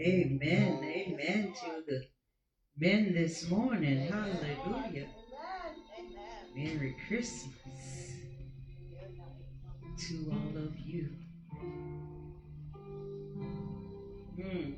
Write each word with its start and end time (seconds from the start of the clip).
Amen. 0.00 0.82
Amen 0.82 1.52
to 1.60 1.82
the 1.86 2.02
men 2.78 3.12
this 3.12 3.50
morning. 3.50 4.10
Hallelujah. 4.10 5.08
Merry 6.56 6.96
Christmas 7.06 8.14
to 9.98 10.32
all 10.32 10.62
of 10.62 10.78
you. 10.78 11.10
Hmm. 14.40 14.70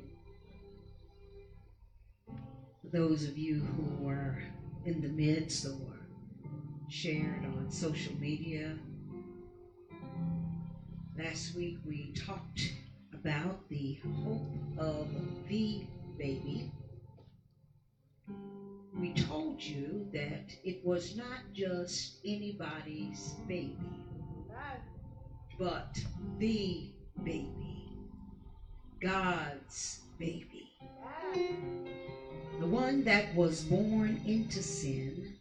Those 2.92 3.24
of 3.24 3.38
you 3.38 3.60
who 3.60 4.04
were 4.04 4.42
in 4.84 5.02
the 5.02 5.08
midst 5.08 5.66
or 5.66 6.00
shared 6.88 7.44
on 7.44 7.70
social 7.70 8.14
media, 8.18 8.76
last 11.16 11.54
week 11.54 11.76
we 11.86 12.12
talked 12.12 12.72
about 13.24 13.68
the 13.68 14.00
hope 14.24 14.50
of 14.78 15.06
the 15.48 15.82
baby. 16.18 16.72
We 18.98 19.12
told 19.14 19.62
you 19.62 20.08
that 20.12 20.50
it 20.64 20.84
was 20.84 21.16
not 21.16 21.38
just 21.54 22.18
anybody's 22.24 23.34
baby, 23.46 23.76
but 25.56 25.96
the 26.38 26.90
baby, 27.22 27.92
God's 29.00 30.00
baby. 30.18 30.72
The 32.58 32.66
one 32.66 33.04
that 33.04 33.32
was 33.36 33.62
born 33.62 34.20
into 34.26 34.60
sin 34.60 35.36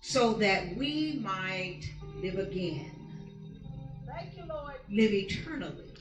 so 0.00 0.32
that 0.34 0.76
we 0.76 1.20
might 1.22 1.82
live 2.20 2.38
again. 2.38 2.90
Thank 4.08 4.36
you, 4.36 4.44
Lord. 4.48 4.74
Live 4.90 5.12
eternally 5.12 5.91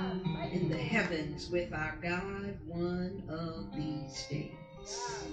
Um, 0.00 0.38
in 0.50 0.70
the 0.70 0.78
heavens 0.78 1.50
with 1.50 1.74
our 1.74 1.94
God 2.02 2.58
one 2.66 3.22
of 3.28 3.66
these 3.76 4.26
days. 4.30 5.28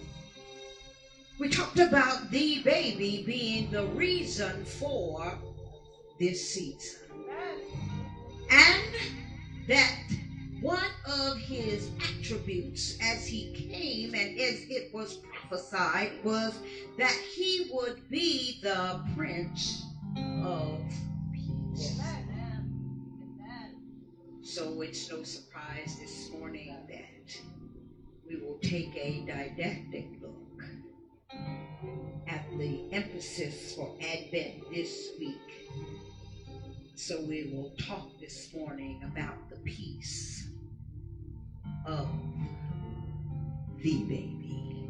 We 1.40 1.48
talked 1.48 1.80
about 1.80 2.30
the 2.32 2.62
baby 2.64 3.24
being 3.26 3.72
the 3.72 3.86
reason 3.86 4.66
for 4.66 5.40
this 6.20 6.54
season. 6.54 7.00
And 8.52 8.94
that 9.70 10.02
one 10.59 10.92
of 11.06 11.38
his 11.38 11.90
attributes 12.20 12.98
as 13.02 13.26
he 13.26 13.54
came 13.54 14.14
and 14.16 14.38
as 14.38 14.66
it 14.70 14.94
was 14.94 15.20
prophesied 15.31 16.12
was 16.26 16.59
that 16.98 17.16
he 17.36 17.70
would 17.72 18.09
be 18.09 18.59
the 18.62 19.02
Prince 19.16 19.86
of 20.44 20.81
So 24.58 24.81
it's 24.81 25.08
no 25.11 25.22
surprise 25.22 26.00
this 26.00 26.31
morning 26.31 26.75
that 26.89 27.39
we 28.27 28.38
will 28.38 28.58
take 28.63 28.91
a 28.95 29.23
didactic 29.23 30.08
look 30.19 30.63
at 32.27 32.44
the 32.58 32.91
emphasis 32.91 33.75
for 33.75 33.95
Advent 34.02 34.67
this 34.73 35.09
week. 35.19 35.69
So 36.95 37.22
we 37.22 37.52
will 37.53 37.72
talk 37.78 38.19
this 38.19 38.52
morning 38.52 39.03
about 39.03 39.47
the 39.52 39.58
peace 39.58 40.50
of 41.85 42.09
the 43.83 44.00
baby. 44.05 44.89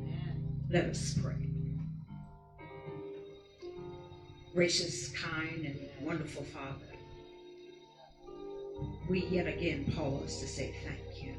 Let 0.69 0.85
us 0.85 1.13
pray. 1.21 1.49
Gracious, 4.53 5.09
kind, 5.09 5.65
and 5.65 5.77
wonderful 5.99 6.45
Father, 6.45 6.86
we 9.09 9.25
yet 9.25 9.47
again 9.47 9.92
pause 9.95 10.39
to 10.39 10.47
say 10.47 10.75
thank 10.83 11.23
you. 11.23 11.33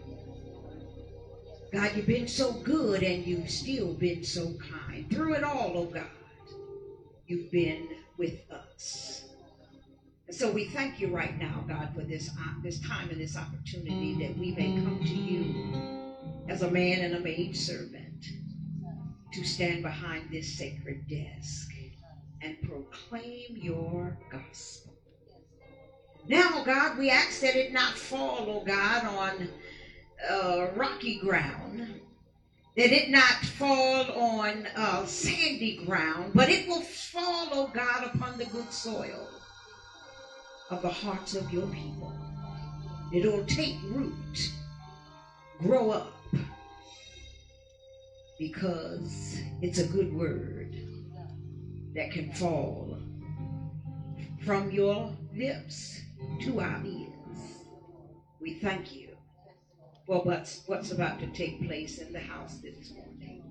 God, 1.73 1.95
you've 1.95 2.07
been 2.07 2.29
so 2.29 2.53
good 2.53 3.03
and 3.03 3.27
you've 3.27 3.51
still 3.51 3.93
been 3.95 4.25
so 4.25 4.55
kind. 4.55 5.11
Through 5.11 5.35
it 5.35 5.45
all, 5.45 5.73
oh 5.75 5.85
God, 5.85 6.07
you've 7.27 7.51
been 7.51 7.89
with 8.17 8.41
us. 8.51 9.25
And 10.27 10.37
so 10.37 10.51
we 10.51 10.67
thank 10.67 11.01
you 11.01 11.09
right 11.09 11.39
now, 11.39 11.65
God, 11.69 11.91
for 11.95 12.03
this, 12.03 12.31
uh, 12.31 12.53
this 12.63 12.81
time 12.81 13.11
and 13.11 13.21
this 13.21 13.37
opportunity 13.37 14.15
that 14.15 14.37
we 14.39 14.53
may 14.53 14.75
come 14.83 15.01
to 15.05 15.15
you 15.15 16.15
as 16.49 16.63
a 16.63 16.71
man 16.71 17.01
and 17.01 17.15
a 17.15 17.21
maid 17.21 17.57
servant 17.57 18.27
to 19.33 19.45
stand 19.45 19.83
behind 19.83 20.31
this 20.31 20.57
sacred 20.57 21.07
desk 21.09 21.71
and 22.43 22.57
proclaim 22.63 23.57
your 23.57 24.17
gospel. 24.31 24.98
Now, 26.29 26.51
oh 26.57 26.63
God, 26.63 26.99
we 26.99 27.09
ask 27.09 27.41
that 27.41 27.57
it 27.57 27.73
not 27.73 27.97
fall, 27.97 28.45
oh 28.49 28.63
God, 28.63 29.05
on 29.07 29.49
uh, 30.31 30.67
rocky 30.77 31.19
ground, 31.21 31.89
that 32.77 32.93
it 32.93 33.09
not 33.09 33.37
fall 33.57 34.13
on 34.13 34.69
uh, 34.77 35.07
sandy 35.07 35.83
ground, 35.87 36.33
but 36.35 36.51
it 36.51 36.69
will 36.69 36.83
fall, 36.83 37.49
oh 37.53 37.71
God, 37.73 38.11
upon 38.13 38.37
the 38.37 38.45
good 38.45 38.71
soil 38.71 39.27
of 40.69 40.83
the 40.83 40.91
hearts 40.91 41.35
of 41.35 41.51
your 41.51 41.67
people. 41.69 42.13
It'll 43.11 43.47
take 43.47 43.77
root, 43.85 44.53
grow 45.61 45.93
up, 45.93 46.13
because 48.39 49.41
it's 49.63 49.79
a 49.79 49.87
good 49.87 50.13
word 50.13 50.77
that 51.95 52.11
can 52.11 52.31
fall 52.35 52.99
from 54.45 54.71
your 54.71 55.17
lips 55.35 56.03
to 56.41 56.61
our 56.61 56.81
ears. 56.85 57.65
We 58.41 58.55
thank 58.55 58.95
you 58.95 59.17
for 60.07 60.23
what's, 60.23 60.63
what's 60.67 60.91
about 60.91 61.19
to 61.21 61.27
take 61.29 61.67
place 61.67 61.99
in 61.99 62.13
the 62.13 62.21
house 62.21 62.59
this 62.59 62.93
morning 62.93 63.43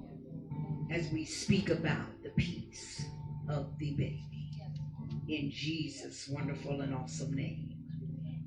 as 0.91 1.11
we 1.11 1.25
speak 1.25 1.69
about 1.69 2.23
the 2.23 2.29
peace 2.31 3.05
of 3.49 3.77
the 3.79 3.91
baby. 3.91 4.23
In 5.27 5.51
Jesus' 5.51 6.27
wonderful 6.29 6.81
and 6.81 6.93
awesome 6.93 7.33
name. 7.35 7.75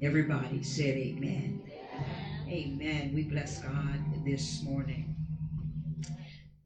Everybody 0.03 0.62
said 0.62 0.97
amen. 0.97 1.62
Amen. 2.48 3.12
We 3.14 3.25
bless 3.25 3.60
God 3.60 4.00
this 4.25 4.62
morning. 4.62 5.14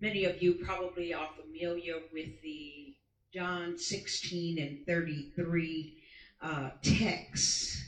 Many 0.00 0.24
of 0.24 0.40
you 0.40 0.54
probably 0.54 1.12
are 1.12 1.28
familiar 1.36 1.94
with 2.12 2.28
the 2.42 2.94
John 3.32 3.76
16 3.76 4.58
and 4.58 4.86
33 4.86 5.96
uh, 6.44 6.70
text. 6.82 7.78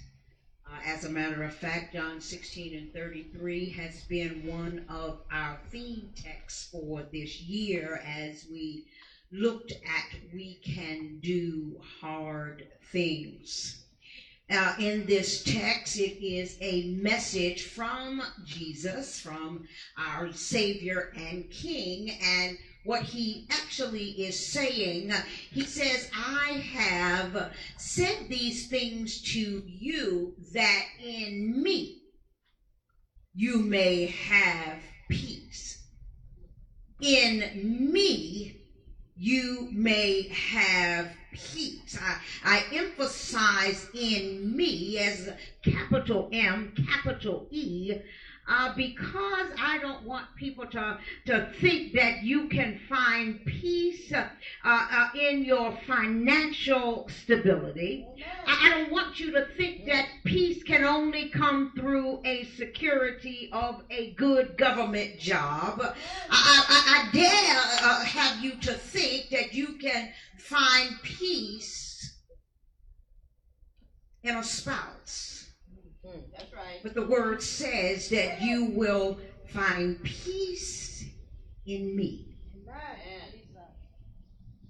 Uh, 0.66 0.78
as 0.84 1.04
a 1.04 1.10
matter 1.10 1.42
of 1.44 1.54
fact, 1.54 1.92
John 1.92 2.20
16 2.20 2.76
and 2.76 2.92
33 2.92 3.70
has 3.70 4.02
been 4.04 4.46
one 4.46 4.84
of 4.88 5.20
our 5.30 5.58
theme 5.70 6.08
texts 6.16 6.68
for 6.72 7.04
this 7.12 7.40
year 7.42 8.02
as 8.04 8.46
we 8.50 8.86
looked 9.30 9.72
at 9.72 10.18
we 10.32 10.58
can 10.64 11.18
do 11.20 11.76
hard 12.00 12.66
things. 12.92 13.82
Uh, 14.48 14.74
in 14.78 15.04
this 15.06 15.42
text, 15.42 15.98
it 15.98 16.24
is 16.24 16.56
a 16.60 16.86
message 16.90 17.64
from 17.64 18.22
Jesus, 18.44 19.20
from 19.20 19.66
our 19.98 20.32
Savior 20.32 21.12
and 21.16 21.50
King, 21.50 22.16
and 22.22 22.56
what 22.86 23.02
he 23.02 23.46
actually 23.50 24.10
is 24.26 24.52
saying, 24.52 25.12
he 25.50 25.66
says, 25.66 26.08
I 26.14 26.62
have 26.72 27.50
said 27.76 28.28
these 28.28 28.68
things 28.68 29.20
to 29.32 29.62
you 29.66 30.34
that 30.54 30.84
in 31.04 31.62
me 31.62 32.02
you 33.34 33.60
may 33.60 34.06
have 34.06 34.78
peace. 35.10 35.78
In 37.02 37.92
me 37.92 38.56
you 39.16 39.68
may 39.72 40.28
have 40.28 41.10
peace. 41.32 41.98
I, 42.00 42.16
I 42.44 42.64
emphasize 42.72 43.88
in 43.94 44.56
me 44.56 44.98
as 44.98 45.30
capital 45.64 46.28
M, 46.32 46.72
capital 46.88 47.48
E, 47.50 47.92
uh, 48.48 48.68
because 48.76 49.46
I 49.58 49.78
don't 49.78 50.02
want 50.02 50.26
people 50.36 50.66
to, 50.66 50.96
to 51.26 51.40
think 51.60 51.92
that 51.94 52.22
you 52.22 52.44
can 52.44 52.76
find 52.88 53.34
peace 53.44 54.12
uh, 54.12 54.24
uh, 54.64 55.04
in 55.14 55.42
your 55.42 55.70
financial 55.86 57.04
stability. 57.08 58.02
I, 58.46 58.66
I 58.66 58.68
don't 58.68 58.90
want 58.90 59.18
you 59.20 59.30
to 59.32 59.42
think 59.56 59.86
that 59.86 60.04
peace 60.24 60.62
can 60.62 60.84
only 60.84 61.24
come 61.24 61.72
through 61.76 62.18
a 62.24 62.44
security 62.44 63.48
of 63.52 63.80
a 63.90 64.12
good 64.16 64.56
government 64.56 65.16
job. 65.18 65.80
I, 65.80 65.92
I, 66.30 66.80
I 66.86 67.10
dare 67.12 67.64
uh, 67.82 68.04
have 68.04 68.36
you 68.42 68.54
to 68.56 68.74
think 68.74 69.30
that 69.30 69.52
you 69.52 69.72
can 69.72 70.08
find 70.38 70.94
peace 71.02 72.10
in 74.22 74.36
a 74.36 74.42
spouse. 74.42 75.35
That's 76.32 76.52
right. 76.52 76.80
But 76.82 76.94
the 76.94 77.02
word 77.02 77.42
says 77.42 78.08
that 78.10 78.42
you 78.42 78.64
will 78.64 79.18
find 79.48 80.02
peace 80.02 81.04
in 81.66 81.94
me. 81.96 82.26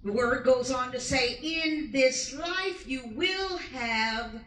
The 0.04 0.12
word 0.12 0.44
goes 0.44 0.70
on 0.70 0.92
to 0.92 1.00
say, 1.00 1.36
in 1.42 1.90
this 1.90 2.32
life 2.32 2.86
you 2.86 3.06
will 3.16 3.56
have 3.56 4.40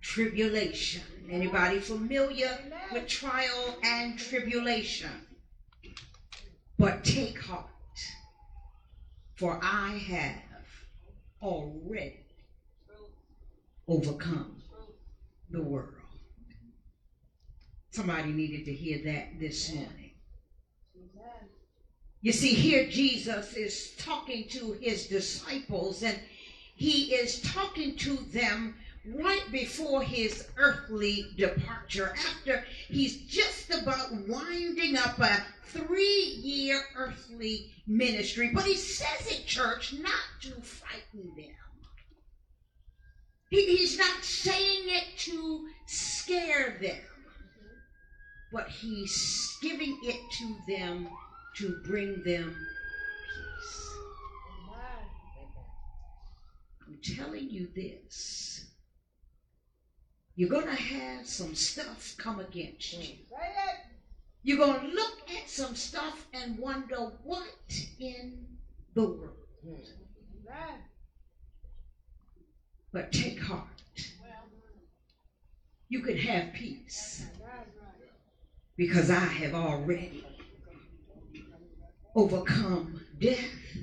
tribulation. 0.00 1.02
Anybody 1.30 1.78
familiar 1.78 2.58
with 2.92 3.06
trial 3.06 3.78
and 3.84 4.18
tribulation? 4.18 5.08
But 6.78 7.04
take 7.04 7.40
heart, 7.40 7.68
for 9.36 9.60
I 9.62 9.90
have 9.90 10.66
already 11.40 12.24
overcome 13.86 14.56
the 15.48 15.62
world. 15.62 16.03
Somebody 17.94 18.32
needed 18.32 18.64
to 18.64 18.72
hear 18.72 18.98
that 19.04 19.38
this 19.38 19.72
morning. 19.72 20.10
You 22.22 22.32
see, 22.32 22.52
here 22.52 22.90
Jesus 22.90 23.54
is 23.54 23.94
talking 23.98 24.48
to 24.48 24.72
his 24.80 25.06
disciples, 25.06 26.02
and 26.02 26.18
he 26.74 27.14
is 27.14 27.40
talking 27.42 27.94
to 27.98 28.16
them 28.32 28.74
right 29.14 29.44
before 29.52 30.02
his 30.02 30.44
earthly 30.56 31.24
departure, 31.36 32.12
after 32.18 32.64
he's 32.88 33.14
just 33.28 33.72
about 33.72 34.10
winding 34.26 34.96
up 34.96 35.20
a 35.20 35.44
three 35.66 36.40
year 36.42 36.80
earthly 36.96 37.70
ministry. 37.86 38.50
But 38.52 38.64
he 38.64 38.74
says 38.74 39.30
it, 39.30 39.46
church, 39.46 39.92
not 39.92 40.42
to 40.42 40.60
frighten 40.62 41.32
them. 41.36 41.54
He, 43.50 43.66
he's 43.76 43.96
not 43.96 44.24
saying 44.24 44.88
it 44.88 45.04
to 45.18 45.68
scare 45.86 46.76
them, 46.80 46.98
but 48.54 48.68
he's 48.68 49.58
giving 49.60 49.98
it 50.04 50.20
to 50.30 50.56
them 50.68 51.08
to 51.56 51.76
bring 51.84 52.22
them 52.22 52.54
peace. 53.34 53.90
I'm 56.86 56.98
telling 57.16 57.50
you 57.50 57.68
this. 57.74 58.66
You're 60.36 60.48
going 60.48 60.66
to 60.66 60.82
have 60.82 61.26
some 61.26 61.56
stuff 61.56 62.14
come 62.16 62.38
against 62.38 62.92
you. 62.92 63.16
You're 64.44 64.58
going 64.58 64.80
to 64.82 64.86
look 64.94 65.18
at 65.36 65.50
some 65.50 65.74
stuff 65.74 66.24
and 66.32 66.56
wonder 66.56 67.10
what 67.24 67.48
in 67.98 68.46
the 68.94 69.04
world. 69.04 69.88
But 72.92 73.10
take 73.10 73.40
heart. 73.40 73.66
You 75.88 76.02
can 76.02 76.16
have 76.16 76.52
peace 76.52 77.26
because 78.76 79.10
I 79.10 79.26
have 79.26 79.54
already 79.54 80.24
overcome 82.14 83.00
death, 83.18 83.76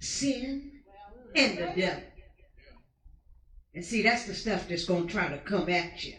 sin, 0.00 0.60
and 1.34 1.58
the 1.58 1.72
devil. 1.76 2.02
And 3.74 3.84
see, 3.84 4.02
that's 4.02 4.24
the 4.24 4.34
stuff 4.34 4.66
that's 4.68 4.84
going 4.84 5.06
to 5.06 5.12
try 5.12 5.28
to 5.28 5.38
come 5.38 5.68
at 5.68 6.04
you 6.04 6.14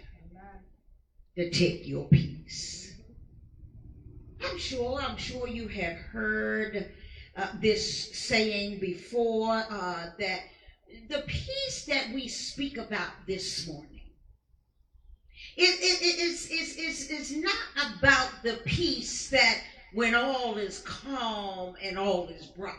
to 1.37 1.45
take 1.45 1.87
your 1.87 2.05
peace. 2.05 2.93
I'm 4.41 4.57
sure, 4.57 4.99
I'm 4.99 5.15
sure 5.17 5.47
you 5.47 5.67
have 5.67 5.95
heard 5.95 6.85
uh, 7.35 7.47
this 7.53 8.07
saying 8.11 8.77
before 8.79 9.63
uh, 9.69 10.07
that 10.19 10.41
the 11.09 11.19
peace 11.19 11.83
that 11.87 12.07
we 12.11 12.27
speak 12.27 12.77
about 12.77 13.11
this 13.27 13.65
morning 13.67 13.92
it, 15.57 15.79
it, 15.81 16.01
it 16.01 16.19
is, 16.21 16.47
is, 16.49 16.75
is, 16.77 17.09
is 17.09 17.37
not 17.37 17.55
about 17.99 18.43
the 18.43 18.59
peace 18.65 19.29
that 19.29 19.59
when 19.93 20.15
all 20.15 20.57
is 20.57 20.79
calm 20.79 21.75
and 21.83 21.97
all 21.99 22.27
is 22.29 22.47
bright. 22.47 22.75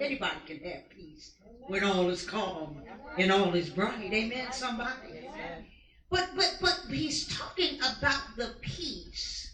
Anybody 0.00 0.40
can 0.46 0.58
have 0.60 0.88
peace 0.90 1.32
when 1.68 1.84
all 1.84 2.08
is 2.10 2.22
calm 2.22 2.82
and 3.18 3.32
all 3.32 3.54
is 3.54 3.70
bright. 3.70 4.12
Amen, 4.12 4.52
somebody? 4.52 5.26
But, 6.10 6.28
but, 6.34 6.58
but 6.60 6.80
he's 6.90 7.26
talking 7.26 7.78
about 7.80 8.36
the 8.36 8.50
peace 8.60 9.50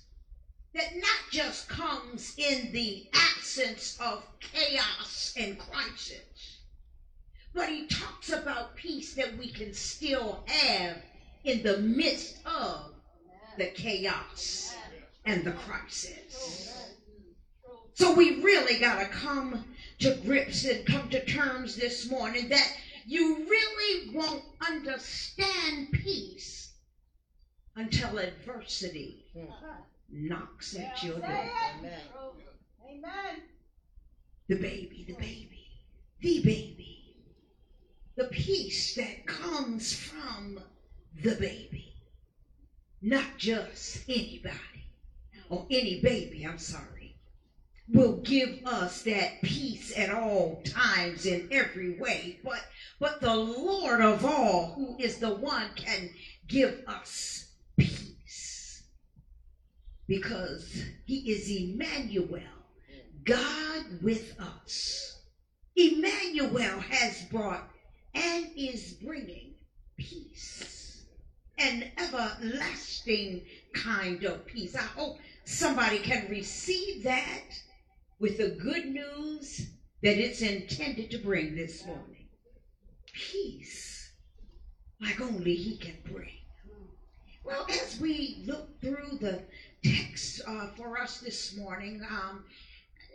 that 0.75 0.94
not 0.96 1.20
just 1.31 1.69
comes 1.69 2.34
in 2.37 2.72
the 2.72 3.05
absence 3.14 3.96
of 4.00 4.26
chaos 4.40 5.32
and 5.37 5.58
crisis, 5.58 6.58
but 7.55 7.69
he 7.69 7.87
talks 7.87 8.31
about 8.31 8.76
peace 8.76 9.14
that 9.14 9.37
we 9.37 9.49
can 9.49 9.72
still 9.72 10.40
have 10.46 10.99
in 11.48 11.62
the 11.62 11.78
midst 11.78 12.38
of 12.44 12.92
the 13.56 13.66
chaos 13.68 14.76
and 15.24 15.44
the 15.44 15.52
crisis. 15.52 16.92
So 17.94 18.14
we 18.14 18.42
really 18.42 18.78
got 18.78 19.00
to 19.00 19.06
come 19.06 19.64
to 20.00 20.14
grips 20.24 20.64
and 20.66 20.86
come 20.86 21.08
to 21.08 21.24
terms 21.24 21.74
this 21.74 22.06
morning 22.06 22.48
that 22.50 22.70
you 23.06 23.38
really 23.48 24.10
won't 24.12 24.44
understand 24.60 25.90
peace 25.90 26.68
until 27.76 28.18
adversity 28.18 29.24
knocks 30.12 30.76
at 30.76 31.02
your 31.02 31.18
door. 31.18 31.50
Amen. 32.86 33.42
The 34.48 34.56
baby, 34.56 35.04
the 35.08 35.14
baby, 35.14 35.66
the 36.20 36.40
baby. 36.40 37.14
The 38.16 38.24
peace 38.24 38.94
that 38.96 39.26
comes 39.26 39.94
from 39.94 40.60
the 41.23 41.35
baby. 41.35 41.93
Not 43.03 43.38
just 43.38 44.00
anybody 44.09 44.55
or 45.49 45.67
any 45.70 46.00
baby, 46.00 46.44
I'm 46.44 46.59
sorry, 46.59 47.15
will 47.88 48.20
give 48.23 48.50
us 48.65 49.03
that 49.03 49.43
peace 49.43 49.93
at 49.97 50.11
all 50.11 50.61
times 50.65 51.26
in 51.26 51.49
every 51.50 51.88
way. 51.88 52.38
But 52.44 52.62
but 53.00 53.20
the 53.20 53.35
Lord 53.35 54.00
of 54.00 54.25
all, 54.25 54.73
who 54.75 54.97
is 54.99 55.19
the 55.19 55.31
one 55.31 55.70
can 55.76 56.11
give 56.49 56.76
us 56.87 57.44
peace. 57.79 58.82
Because 60.09 60.85
he 61.05 61.17
is 61.31 61.50
Emmanuel, 61.50 62.41
God 63.25 63.82
with 64.03 64.35
us. 64.41 65.17
Emmanuel 65.76 66.81
has 66.81 67.23
brought 67.31 67.62
and 68.15 68.47
is 68.56 68.93
bringing 68.93 69.55
peace. 69.99 70.77
An 71.58 71.84
everlasting 71.99 73.43
kind 73.75 74.25
of 74.25 74.46
peace. 74.46 74.75
I 74.76 74.82
hope 74.82 75.19
somebody 75.44 75.99
can 75.99 76.28
receive 76.28 77.02
that 77.05 77.60
with 78.20 78.38
the 78.38 78.49
good 78.49 78.87
news 78.87 79.69
that 80.02 80.16
it's 80.19 80.43
intended 80.43 81.10
to 81.10 81.19
bring 81.19 81.55
this 81.55 81.84
morning. 81.84 82.26
Peace 83.12 83.99
like 85.00 85.20
only 85.20 85.55
he 85.55 85.76
can 85.76 85.96
bring. 86.05 86.31
Well, 87.44 87.66
as 87.70 87.99
we 87.99 88.43
look 88.46 88.66
through 88.81 89.19
the 89.20 89.40
text 89.82 90.40
uh, 90.46 90.66
for 90.76 90.99
us 90.99 91.19
this 91.19 91.56
morning, 91.56 92.03
um, 92.10 92.44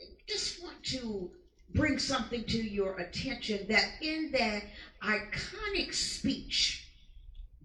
I 0.01 0.05
just 0.27 0.61
want 0.61 0.81
to 0.85 1.29
bring 1.75 1.99
something 1.99 2.43
to 2.45 2.57
your 2.57 2.97
attention 2.97 3.67
that 3.67 3.85
in 4.01 4.31
that 4.31 4.63
iconic 5.03 5.93
speech 5.93 6.82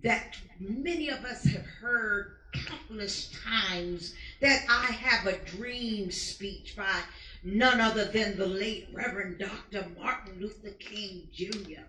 that 0.02 0.36
many 0.60 1.08
of 1.08 1.24
us 1.24 1.44
have 1.44 1.66
heard 1.66 2.32
countless 2.52 3.30
times, 3.44 4.14
that 4.40 4.64
I 4.68 4.92
have 4.92 5.26
a 5.26 5.38
dream 5.56 6.10
speech 6.10 6.74
by 6.76 7.00
none 7.42 7.80
other 7.80 8.04
than 8.04 8.36
the 8.36 8.46
late 8.46 8.88
Reverend 8.92 9.38
Dr. 9.38 9.86
Martin 10.00 10.40
Luther 10.40 10.70
King 10.78 11.28
Jr. 11.32 11.82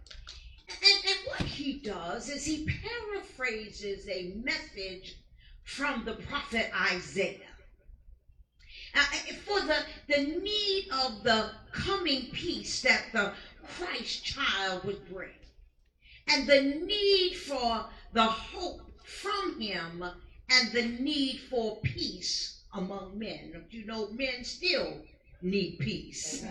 And, 0.69 1.05
and 1.07 1.17
what 1.25 1.41
he 1.41 1.73
does 1.79 2.29
is 2.29 2.45
he 2.45 2.65
paraphrases 2.65 4.07
a 4.07 4.33
message 4.43 5.15
from 5.63 6.03
the 6.05 6.13
prophet 6.13 6.69
Isaiah. 6.91 7.37
Uh, 8.95 9.03
for 9.45 9.59
the, 9.61 9.77
the 10.07 10.39
need 10.41 10.87
of 11.03 11.23
the 11.23 11.51
coming 11.71 12.27
peace 12.31 12.81
that 12.81 13.03
the 13.13 13.31
Christ 13.77 14.23
child 14.23 14.83
would 14.83 15.07
bring, 15.07 15.29
and 16.27 16.47
the 16.47 16.61
need 16.85 17.35
for 17.35 17.85
the 18.13 18.23
hope 18.23 18.81
from 19.03 19.59
him, 19.59 20.03
and 20.49 20.71
the 20.71 20.85
need 21.01 21.41
for 21.49 21.77
peace 21.81 22.61
among 22.73 23.17
men. 23.17 23.63
You 23.69 23.85
know, 23.85 24.09
men 24.11 24.43
still 24.43 25.01
need 25.41 25.79
peace. 25.79 26.45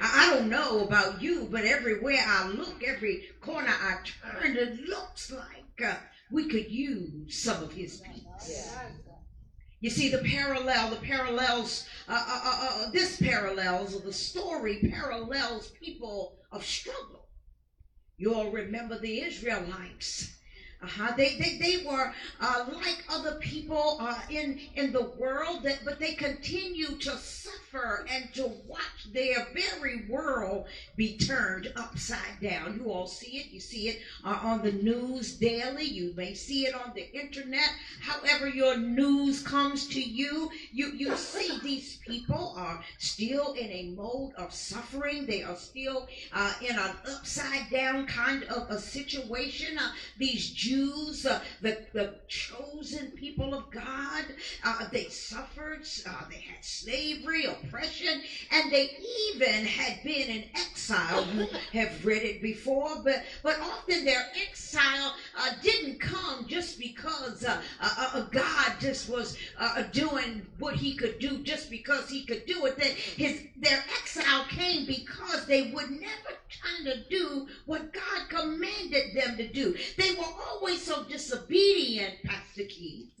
I 0.00 0.30
don't 0.30 0.48
know 0.48 0.84
about 0.84 1.22
you, 1.22 1.48
but 1.50 1.64
everywhere 1.64 2.22
I 2.26 2.48
look, 2.48 2.82
every 2.84 3.28
corner 3.40 3.68
I 3.68 3.98
turn, 4.04 4.56
it 4.56 4.86
looks 4.86 5.30
like 5.32 5.82
uh, 5.84 5.96
we 6.30 6.48
could 6.48 6.70
use 6.70 7.42
some 7.42 7.62
of 7.62 7.72
his 7.72 8.00
peace. 8.00 8.76
You 9.80 9.90
see 9.90 10.08
the 10.08 10.18
parallel, 10.18 10.90
the 10.90 10.96
parallels, 10.96 11.86
uh, 12.08 12.12
uh, 12.12 12.40
uh, 12.44 12.86
uh, 12.86 12.90
this 12.90 13.20
parallels, 13.20 14.02
the 14.02 14.12
story 14.12 14.78
parallels 14.90 15.68
people 15.80 16.36
of 16.50 16.64
struggle. 16.64 17.28
You 18.18 18.34
all 18.34 18.50
remember 18.50 18.98
the 18.98 19.20
Israelites 19.20 20.35
Uh-huh. 20.82 21.12
They, 21.16 21.36
they, 21.36 21.58
they 21.58 21.84
were 21.86 22.12
uh, 22.40 22.66
like 22.72 23.04
other 23.10 23.36
people 23.36 23.96
uh, 24.00 24.18
in, 24.30 24.60
in 24.74 24.92
the 24.92 25.04
world, 25.18 25.62
that, 25.64 25.80
but 25.84 25.98
they 25.98 26.12
continue 26.12 26.96
to 26.98 27.10
suffer 27.16 28.06
and 28.10 28.32
to 28.34 28.50
watch 28.66 29.12
their 29.12 29.46
very 29.54 30.04
world 30.08 30.66
be 30.96 31.16
turned 31.16 31.72
upside 31.76 32.40
down. 32.42 32.78
You 32.78 32.92
all 32.92 33.06
see 33.06 33.38
it. 33.38 33.46
You 33.50 33.60
see 33.60 33.88
it 33.88 34.00
uh, 34.24 34.38
on 34.42 34.62
the 34.62 34.72
news 34.72 35.34
daily. 35.36 35.84
You 35.84 36.12
may 36.16 36.34
see 36.34 36.66
it 36.66 36.74
on 36.74 36.92
the 36.94 37.10
internet. 37.12 37.70
However, 38.00 38.48
your 38.48 38.76
news 38.76 39.42
comes 39.42 39.88
to 39.88 40.00
you, 40.00 40.50
you, 40.72 40.92
you 40.92 41.16
see 41.16 41.58
these 41.62 41.98
people 42.06 42.54
are 42.56 42.82
still 42.98 43.54
in 43.54 43.70
a 43.70 43.94
mode 43.96 44.34
of 44.36 44.52
suffering. 44.52 45.26
They 45.26 45.42
are 45.42 45.56
still 45.56 46.06
uh, 46.32 46.52
in 46.60 46.78
an 46.78 46.90
upside 47.10 47.70
down 47.70 48.06
kind 48.06 48.44
of 48.44 48.70
a 48.70 48.78
situation. 48.78 49.78
Uh, 49.78 49.92
these 50.18 50.50
Jews, 50.66 51.26
uh, 51.26 51.40
the, 51.60 51.78
the 51.92 52.14
chosen 52.26 53.12
people 53.12 53.54
of 53.54 53.70
God, 53.70 54.24
uh, 54.64 54.86
they 54.90 55.04
suffered, 55.04 55.82
uh, 56.06 56.24
they 56.28 56.40
had 56.40 56.64
slavery, 56.64 57.44
oppression, 57.44 58.20
and 58.50 58.72
they 58.72 58.96
even 59.30 59.64
had 59.64 60.02
been 60.02 60.28
in 60.28 60.44
exile. 60.56 60.75
You 60.88 61.48
have 61.72 62.04
read 62.04 62.22
it 62.22 62.42
before, 62.42 63.02
but, 63.02 63.24
but 63.42 63.58
often 63.60 64.04
their 64.04 64.24
exile 64.48 65.14
uh, 65.36 65.50
didn't 65.62 66.00
come 66.00 66.46
just 66.48 66.78
because 66.78 67.44
uh, 67.44 67.60
uh, 67.80 68.20
God 68.30 68.72
just 68.78 69.08
was 69.08 69.36
doing 69.92 70.46
what 70.58 70.74
he 70.74 70.94
could 70.94 71.18
do 71.18 71.38
just 71.38 71.70
because 71.70 72.08
he 72.08 72.24
could 72.24 72.46
do 72.46 72.66
it. 72.66 72.76
That 72.76 72.92
his 72.92 73.42
their 73.56 73.82
exile 73.98 74.44
came 74.48 74.86
because 74.86 75.46
they 75.46 75.70
would 75.72 75.90
never 75.90 76.36
try 76.48 76.92
to 76.92 77.08
do 77.08 77.48
what 77.64 77.92
God 77.92 78.28
commanded 78.28 79.16
them 79.16 79.36
to 79.36 79.48
do. 79.48 79.74
They 79.96 80.12
were 80.14 80.32
always 80.50 80.82
so 80.82 81.04
disobedient, 81.04 82.14
Pastor 82.24 82.64
Keith, 82.68 83.20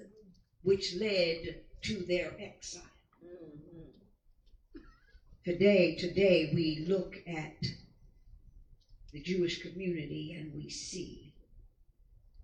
which 0.62 0.94
led 0.96 1.60
to 1.82 2.04
their 2.06 2.32
exile. 2.38 2.82
Today, 5.46 5.94
today 5.94 6.50
we 6.52 6.84
look 6.88 7.22
at 7.24 7.62
the 9.12 9.20
Jewish 9.20 9.62
community 9.62 10.34
and 10.36 10.52
we 10.52 10.68
see 10.68 11.34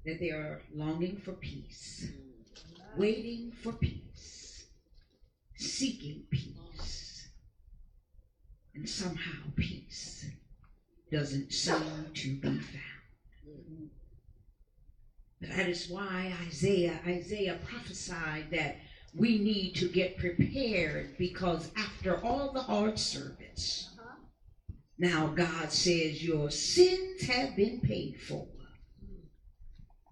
that 0.06 0.20
they 0.20 0.30
are 0.30 0.62
longing 0.72 1.16
for 1.16 1.32
peace, 1.32 2.06
waiting 2.96 3.50
for 3.60 3.72
peace, 3.72 4.66
seeking 5.56 6.22
peace, 6.30 7.26
and 8.72 8.88
somehow 8.88 9.50
peace 9.56 10.26
doesn't 11.10 11.52
seem 11.52 12.12
to 12.14 12.36
be 12.36 12.60
found. 12.60 13.90
That 15.40 15.68
is 15.68 15.90
why 15.90 16.32
Isaiah, 16.46 17.00
Isaiah 17.04 17.58
prophesied 17.66 18.52
that 18.52 18.76
we 19.14 19.38
need 19.38 19.74
to 19.76 19.88
get 19.88 20.18
prepared 20.18 21.08
because 21.18 21.70
after 21.76 22.16
all 22.24 22.52
the 22.52 22.60
hard 22.60 22.98
service, 22.98 23.88
now 24.98 25.26
God 25.28 25.72
says 25.72 26.24
your 26.24 26.50
sins 26.50 27.22
have 27.22 27.56
been 27.56 27.80
paid 27.80 28.16
for 28.18 28.46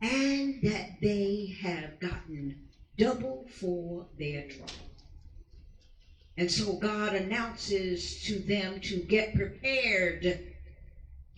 and 0.02 0.62
that 0.62 1.00
they 1.02 1.54
have 1.60 1.98
gotten 2.00 2.54
double 2.98 3.46
for 3.48 4.06
their 4.18 4.42
trouble. 4.42 4.74
And 6.38 6.50
so 6.50 6.74
God 6.74 7.14
announces 7.14 8.22
to 8.24 8.38
them 8.38 8.78
to 8.82 9.00
get 9.02 9.34
prepared 9.34 10.38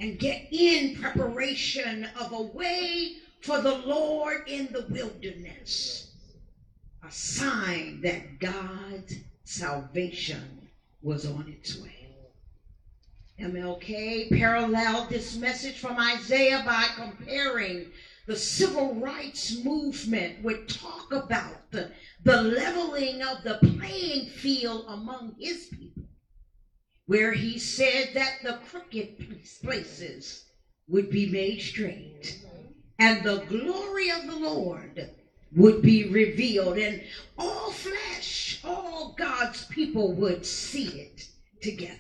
and 0.00 0.18
get 0.18 0.48
in 0.52 0.94
preparation 0.94 2.06
of 2.16 2.32
a 2.32 2.40
way 2.40 3.10
for 3.42 3.58
the 3.58 3.72
Lord 3.74 4.38
in 4.46 4.72
the 4.72 4.80
wilderness, 4.80 6.11
a 7.02 7.12
sign 7.12 8.00
that 8.02 8.40
God's 8.40 9.16
salvation 9.44 10.68
was 11.02 11.26
on 11.26 11.48
its 11.48 11.76
way. 11.76 12.08
MLK 13.40 14.30
paralleled 14.30 15.10
this 15.10 15.36
message 15.36 15.80
from 15.80 15.98
Isaiah 15.98 16.62
by 16.64 16.88
comparing 16.96 17.88
the 18.26 18.36
civil 18.36 18.94
rights 19.00 19.52
movement 19.52 20.42
would 20.44 20.68
talk 20.68 21.12
about 21.12 21.72
the, 21.72 21.88
the 22.24 22.38
leveling 22.38 23.22
of 23.22 23.44
the 23.44 23.56
playing 23.56 24.26
field 24.26 24.84
among 24.88 25.34
his 25.40 25.66
people, 25.66 26.04
where 27.06 27.32
he 27.32 27.58
said 27.58 28.10
that 28.14 28.32
the 28.44 28.54
crooked 28.54 29.08
places 29.62 30.44
would 30.88 31.10
be 31.10 31.26
made 31.26 31.60
straight 31.60 32.38
and 33.00 33.24
the 33.24 33.38
glory 33.38 34.10
of 34.10 34.26
the 34.26 34.36
Lord 34.36 35.08
would 35.54 35.82
be 35.82 36.08
revealed, 36.08 36.78
and 36.78 37.02
all 37.38 37.70
flesh, 37.70 38.60
all 38.64 39.14
God's 39.18 39.64
people 39.66 40.12
would 40.14 40.46
see 40.46 40.88
it 40.88 41.28
together. 41.60 41.98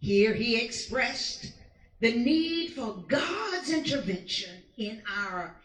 Here 0.00 0.32
he 0.32 0.64
expressed 0.64 1.52
the 2.00 2.14
need 2.14 2.72
for 2.72 3.04
God's 3.08 3.70
intervention 3.70 4.62
in 4.76 5.02
our 5.16 5.56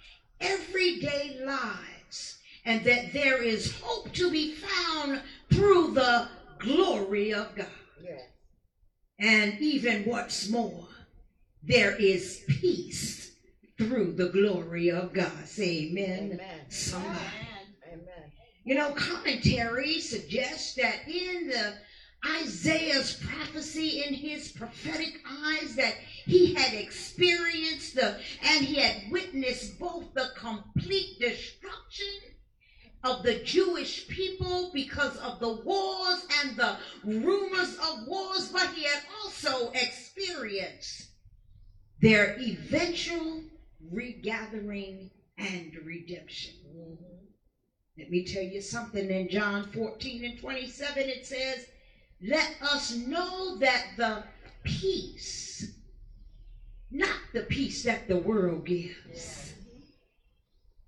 everyday 0.42 1.40
lives, 1.46 2.40
and 2.66 2.84
that 2.84 3.14
there 3.14 3.42
is 3.42 3.80
hope 3.80 4.12
to 4.14 4.32
be 4.32 4.56
found 4.56 5.22
through 5.52 5.92
the 5.92 6.28
glory 6.60 7.34
of 7.34 7.56
God. 7.56 7.68
And 9.20 9.60
even 9.62 10.04
what's 10.04 10.50
more, 10.50 10.88
there 11.62 11.96
is 11.96 12.44
peace 12.48 13.33
through 13.78 14.14
the 14.14 14.28
glory 14.28 14.90
of 14.92 15.14
God. 15.14 15.46
Say 15.46 15.90
amen. 15.90 16.34
amen. 16.34 16.70
Somebody. 16.70 17.20
Amen. 17.92 18.32
You 18.66 18.76
know, 18.76 18.92
commentary 18.92 20.00
suggests 20.00 20.74
that 20.76 21.08
in 21.08 21.48
the 21.48 21.74
Isaiah's 22.26 23.14
prophecy 23.14 24.04
in 24.04 24.14
his 24.14 24.50
prophetic 24.50 25.20
eyes 25.30 25.76
that 25.76 25.96
he 26.26 26.54
had 26.54 26.74
experienced 26.74 27.96
the 27.96 28.18
and 28.42 28.64
he 28.64 28.78
had 28.78 28.96
witnessed 29.10 29.78
both 29.78 30.14
the 30.14 30.30
complete 30.38 31.20
destruction 31.20 32.06
of 33.04 33.24
the 33.24 33.36
Jewish 33.36 34.08
people 34.08 34.72
because 34.74 35.18
of 35.18 35.40
the 35.40 35.52
wars 35.52 36.26
and 36.40 36.56
the 36.56 36.78
rumors 37.04 37.76
of 37.76 38.08
wars, 38.08 38.50
but 38.54 38.70
he 38.70 38.84
had 38.86 39.02
also 39.22 39.72
experienced 39.72 41.10
their 42.00 42.38
eventual 42.40 43.42
regathering 43.92 45.10
and 45.38 45.76
redemption. 45.84 46.54
Mm-hmm. 46.68 47.14
Let 47.98 48.10
me 48.10 48.24
tell 48.24 48.44
you 48.44 48.62
something 48.62 49.10
in 49.10 49.30
John 49.30 49.66
14 49.72 50.26
and 50.26 50.40
27 50.40 51.10
it 51.10 51.26
says, 51.26 51.68
Let 52.22 52.56
us 52.62 52.96
know 52.96 53.58
that 53.60 53.86
the 53.98 54.24
peace, 54.64 55.72
not 56.90 57.20
the 57.34 57.44
peace 57.44 57.84
that 57.84 58.08
the 58.08 58.18
world 58.18 58.66
gives, 58.66 59.54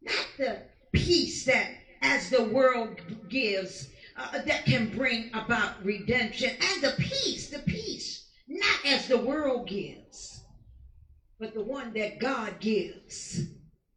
not 0.02 0.26
the 0.38 0.62
peace 0.94 1.46
that 1.46 1.70
as 2.02 2.30
the 2.30 2.44
world 2.44 3.00
gives, 3.30 3.90
uh, 4.18 4.40
that 4.46 4.66
can 4.66 4.90
bring 4.96 5.30
about 5.34 5.84
redemption, 5.84 6.50
and 6.50 6.84
the 6.84 6.96
peace, 6.98 7.50
the 7.50 7.60
peace, 7.60 8.28
not 8.48 8.80
as 8.86 9.08
the 9.08 9.18
world 9.18 9.68
gives 9.68 10.25
but 11.40 11.54
the 11.54 11.62
one 11.64 11.94
that 11.94 12.20
God 12.20 12.60
gives 12.60 13.44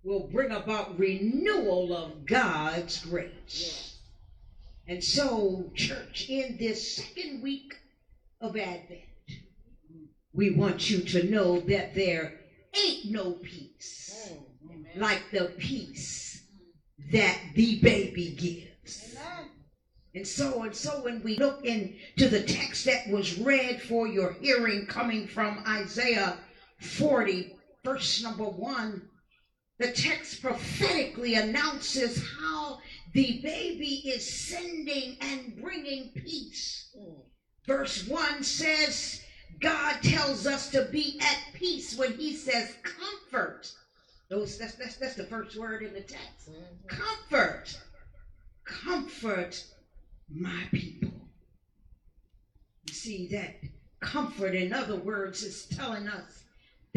will 0.03 0.29
bring 0.29 0.53
about 0.53 0.99
renewal 0.99 1.95
of 1.95 2.27
God's 2.27 2.99
grace. 2.99 3.99
And 4.89 5.05
so, 5.05 5.71
church, 5.75 6.27
in 6.29 6.57
this 6.59 6.97
second 6.97 7.43
week 7.43 7.77
of 8.41 8.57
Advent, 8.57 9.01
we 10.33 10.51
want 10.51 10.91
you 10.91 11.03
to 11.03 11.25
know 11.25 11.61
that 11.61 11.95
there 11.95 12.33
ain't 12.77 13.05
no 13.07 13.33
peace 13.33 14.33
mm, 14.65 14.97
like 14.97 15.31
the 15.33 15.47
peace 15.59 16.43
that 17.13 17.39
the 17.55 17.81
baby 17.81 18.35
gives. 18.37 19.17
And 20.15 20.27
so 20.27 20.63
and 20.65 20.75
so 20.75 21.03
when 21.03 21.23
we 21.23 21.37
look 21.37 21.65
into 21.65 22.29
the 22.29 22.41
text 22.41 22.87
that 22.87 23.07
was 23.09 23.39
read 23.39 23.81
for 23.81 24.07
your 24.09 24.31
hearing 24.31 24.87
coming 24.87 25.27
from 25.27 25.61
Isaiah 25.69 26.37
40, 26.81 27.57
verse 27.85 28.23
number 28.23 28.45
1, 28.45 29.03
the 29.79 29.93
text 29.93 30.43
prophetically 30.43 31.35
announces 31.35 32.23
how 32.41 32.79
the 33.15 33.41
baby 33.43 34.03
is 34.07 34.49
sending 34.49 35.17
and 35.21 35.57
bringing 35.61 36.11
peace. 36.15 36.97
Verse 37.67 38.07
1 38.09 38.43
says, 38.43 39.21
God 39.61 40.03
tells 40.03 40.47
us 40.47 40.71
to 40.71 40.89
be 40.91 41.19
at 41.21 41.55
peace 41.55 41.97
when 41.97 42.13
he 42.15 42.35
says 42.35 42.75
comfort. 42.83 43.73
Those, 44.29 44.59
that's, 44.59 44.75
that's, 44.75 44.97
that's 44.97 45.15
the 45.15 45.25
first 45.25 45.59
word 45.59 45.83
in 45.83 45.95
the 45.95 46.01
text. 46.01 46.51
Comfort. 46.87 47.79
Comfort 48.65 49.65
my 50.31 50.65
people. 50.73 51.11
You 52.87 52.95
see, 52.95 53.29
that 53.29 53.57
comfort, 54.01 54.55
in 54.55 54.73
other 54.73 54.97
words, 54.97 55.43
is 55.43 55.67
telling 55.67 56.09
us 56.09 56.45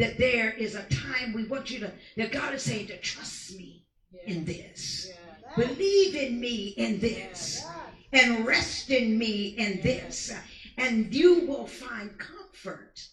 that 0.02 0.18
there 0.18 0.50
is 0.50 0.74
a 0.74 0.82
time 0.82 1.32
we 1.32 1.44
want 1.44 1.70
you 1.70 1.78
to, 1.78 1.92
that 2.16 2.32
God 2.32 2.52
is 2.54 2.62
saying 2.62 2.88
to 2.88 2.96
trust 2.98 3.56
me 3.56 3.84
in 4.26 4.44
this. 4.44 5.12
Believe 5.54 6.16
in 6.16 6.40
me 6.40 6.74
in 6.76 6.98
this. 6.98 7.64
And 8.12 8.44
rest 8.44 8.90
in 8.90 9.16
me 9.16 9.54
in 9.56 9.80
this. 9.80 10.32
And 10.76 11.14
you 11.14 11.46
will 11.46 11.66
find 11.66 12.18
comfort 12.18 13.06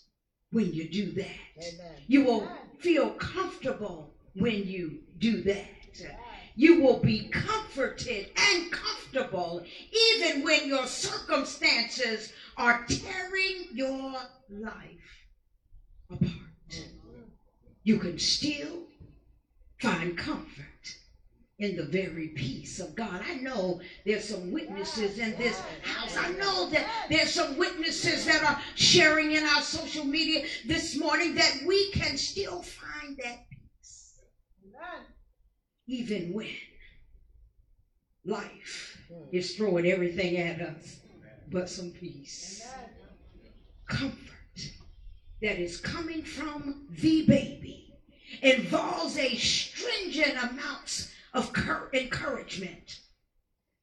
when 0.51 0.73
you 0.73 0.89
do 0.89 1.11
that. 1.11 1.63
You 2.07 2.23
will 2.23 2.49
feel 2.79 3.11
comfortable 3.11 4.15
when 4.33 4.65
you 4.65 4.97
do 5.19 5.43
that. 5.43 6.01
You 6.55 6.81
will 6.81 6.97
be 6.97 7.29
comforted 7.29 8.31
and 8.35 8.71
comfortable 8.71 9.61
even 10.15 10.41
when 10.41 10.67
your 10.67 10.87
circumstances 10.87 12.33
are 12.57 12.83
tearing 12.87 13.67
your 13.73 14.15
life 14.49 15.27
apart. 16.09 16.38
You 17.89 17.97
can 17.97 18.19
still 18.19 18.83
find 19.79 20.15
comfort 20.15 20.95
in 21.57 21.75
the 21.75 21.85
very 21.85 22.27
peace 22.27 22.79
of 22.79 22.93
God. 22.93 23.19
I 23.27 23.37
know 23.37 23.81
there's 24.05 24.29
some 24.29 24.51
witnesses 24.51 25.17
in 25.17 25.35
this 25.39 25.59
house. 25.81 26.15
I 26.15 26.29
know 26.33 26.69
that 26.69 26.85
there's 27.09 27.33
some 27.33 27.57
witnesses 27.57 28.27
that 28.27 28.43
are 28.43 28.61
sharing 28.75 29.31
in 29.31 29.43
our 29.43 29.63
social 29.63 30.05
media 30.05 30.45
this 30.67 30.99
morning 30.99 31.33
that 31.33 31.63
we 31.65 31.89
can 31.89 32.15
still 32.15 32.61
find 32.61 33.17
that 33.23 33.49
peace. 33.49 34.21
Even 35.87 36.31
when 36.31 36.53
life 38.23 39.01
hmm. 39.11 39.35
is 39.35 39.55
throwing 39.55 39.87
everything 39.87 40.37
at 40.37 40.61
us 40.61 40.97
but 41.51 41.67
some 41.67 41.89
peace. 41.89 42.71
Comfort 43.87 44.29
that 45.41 45.59
is 45.59 45.77
coming 45.77 46.23
from 46.23 46.87
the 46.89 47.25
baby 47.25 47.93
involves 48.41 49.17
a 49.17 49.35
stringent 49.35 50.37
amount 50.43 51.09
of 51.33 51.51
encouragement. 51.93 52.99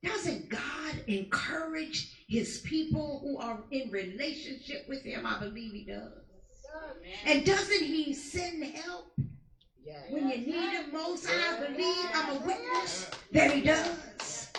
Doesn't 0.03 0.49
God 0.49 1.03
encourage 1.07 2.25
his 2.29 2.61
people 2.61 3.21
who 3.23 3.39
are 3.39 3.65
in 3.71 3.91
relationship 3.91 4.87
with 4.89 5.03
him? 5.03 5.27
I 5.27 5.39
believe 5.41 5.73
he 5.73 5.85
does. 5.85 6.13
And 7.25 7.45
doesn't 7.45 7.83
he 7.83 8.13
send 8.13 8.63
help 8.65 9.13
when 10.11 10.29
you 10.29 10.39
need 10.39 10.71
him 10.71 10.93
most? 10.93 11.29
I 11.29 11.67
believe 11.67 12.07
I'm 12.15 12.37
a 12.37 12.47
witness 12.47 13.11
that 13.33 13.53
he 13.53 13.63
does. 13.63 14.53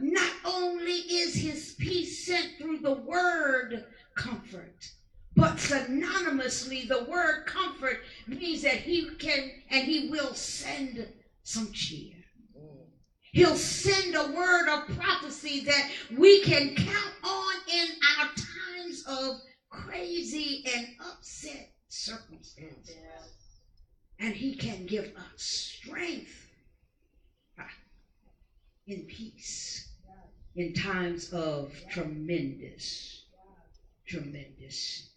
Not 0.00 0.32
only 0.44 0.92
is 0.92 1.34
his 1.34 1.76
peace 1.78 2.26
sent 2.26 2.52
through 2.58 2.78
the 2.78 2.94
word 2.94 3.86
comfort, 4.16 4.90
but 5.40 5.56
synonymously 5.56 6.86
the 6.86 7.04
word 7.04 7.46
comfort 7.46 7.98
means 8.26 8.62
that 8.62 8.76
he 8.76 9.06
can 9.18 9.50
and 9.70 9.84
he 9.84 10.10
will 10.10 10.34
send 10.34 11.08
some 11.44 11.72
cheer. 11.72 12.14
He'll 13.32 13.56
send 13.56 14.14
a 14.14 14.26
word 14.26 14.68
of 14.68 14.96
prophecy 14.96 15.60
that 15.64 15.90
we 16.10 16.40
can 16.42 16.74
count 16.74 17.14
on 17.24 17.56
in 17.72 17.88
our 18.18 18.26
times 18.26 19.04
of 19.08 19.40
crazy 19.70 20.62
and 20.66 20.88
upset 21.00 21.68
circumstances. 21.88 22.96
And 24.18 24.34
he 24.34 24.54
can 24.54 24.84
give 24.86 25.06
us 25.16 25.32
strength 25.36 26.48
uh, 27.58 27.62
in 28.86 29.04
peace 29.04 29.88
in 30.56 30.74
times 30.74 31.28
of 31.32 31.72
tremendous, 31.88 33.22
tremendous. 34.06 35.09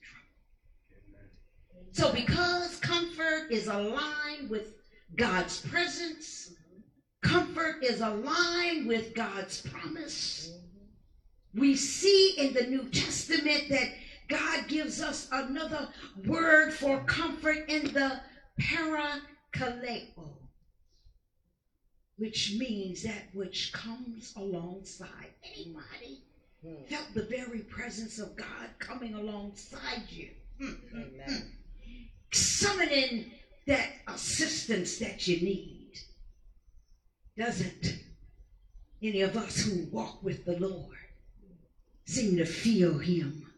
So 1.94 2.12
because 2.12 2.78
comfort 2.78 3.52
is 3.52 3.68
aligned 3.68 4.50
with 4.50 4.74
God's 5.16 5.62
presence. 5.62 6.54
Comfort 7.22 7.84
is 7.84 8.02
aligned 8.02 8.88
with 8.88 9.14
God's 9.14 9.62
promise. 9.62 10.58
We 11.54 11.76
see 11.76 12.34
in 12.38 12.54
the 12.54 12.64
New 12.64 12.90
Testament 12.90 13.70
that 13.70 13.90
God 14.28 14.68
gives 14.68 15.02
us 15.02 15.28
another 15.32 15.88
word 16.26 16.74
for 16.74 17.04
comfort 17.04 17.70
in 17.70 17.94
the 17.94 18.20
parakaleo, 18.60 20.02
which 22.18 22.56
means 22.58 23.04
that 23.04 23.28
which 23.34 23.72
comes 23.72 24.34
alongside. 24.36 25.34
Anybody 25.44 26.24
felt 26.90 27.14
the 27.14 27.26
very 27.26 27.60
presence 27.60 28.18
of 28.18 28.36
God 28.36 28.70
coming 28.80 29.14
alongside 29.14 30.10
you? 30.10 30.30
Mm-hmm. 30.60 31.34
Summoning 32.34 33.32
that 33.68 33.90
assistance 34.08 34.98
that 34.98 35.28
you 35.28 35.42
need. 35.42 35.92
Doesn't 37.38 38.00
any 39.02 39.22
of 39.22 39.36
us 39.38 39.58
who 39.62 39.86
walk 39.92 40.24
with 40.24 40.46
the 40.46 40.58
Lord 40.60 40.98
seem 42.06 42.38
to 42.38 42.46
feel 42.46 42.98
him 42.98 43.52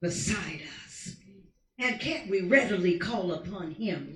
beside 0.00 0.62
us? 0.84 1.16
And 1.78 2.00
can't 2.00 2.28
we 2.28 2.42
readily 2.42 2.98
call 2.98 3.32
upon 3.32 3.70
him 3.70 4.14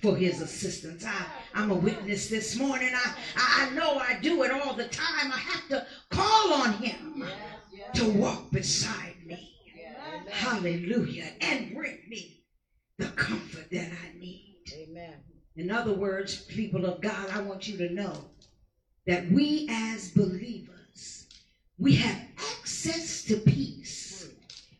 for 0.00 0.16
his 0.16 0.40
assistance? 0.40 1.04
I, 1.06 1.26
I'm 1.54 1.70
a 1.70 1.74
witness 1.74 2.28
this 2.28 2.56
morning. 2.56 2.90
I, 2.94 3.14
I 3.36 3.70
know 3.70 3.98
I 3.98 4.18
do 4.20 4.42
it 4.42 4.50
all 4.50 4.74
the 4.74 4.88
time. 4.88 5.30
I 5.32 5.38
have 5.38 5.68
to 5.68 5.86
call 6.10 6.54
on 6.54 6.72
him 6.74 7.24
to 7.94 8.10
walk 8.10 8.50
beside 8.50 9.14
me. 9.26 9.54
Hallelujah. 10.30 11.30
And 11.40 11.74
bring 11.74 11.98
me 12.08 12.37
the 12.98 13.08
comfort 13.08 13.70
that 13.70 13.90
I 13.90 14.18
need. 14.18 14.56
Amen. 14.74 15.14
In 15.56 15.70
other 15.70 15.92
words, 15.92 16.42
people 16.42 16.84
of 16.84 17.00
God, 17.00 17.30
I 17.32 17.40
want 17.40 17.68
you 17.68 17.76
to 17.78 17.92
know 17.92 18.24
that 19.06 19.30
we 19.30 19.66
as 19.70 20.10
believers, 20.10 21.26
we 21.78 21.94
have 21.94 22.20
access 22.58 23.24
to 23.24 23.36
peace 23.36 24.28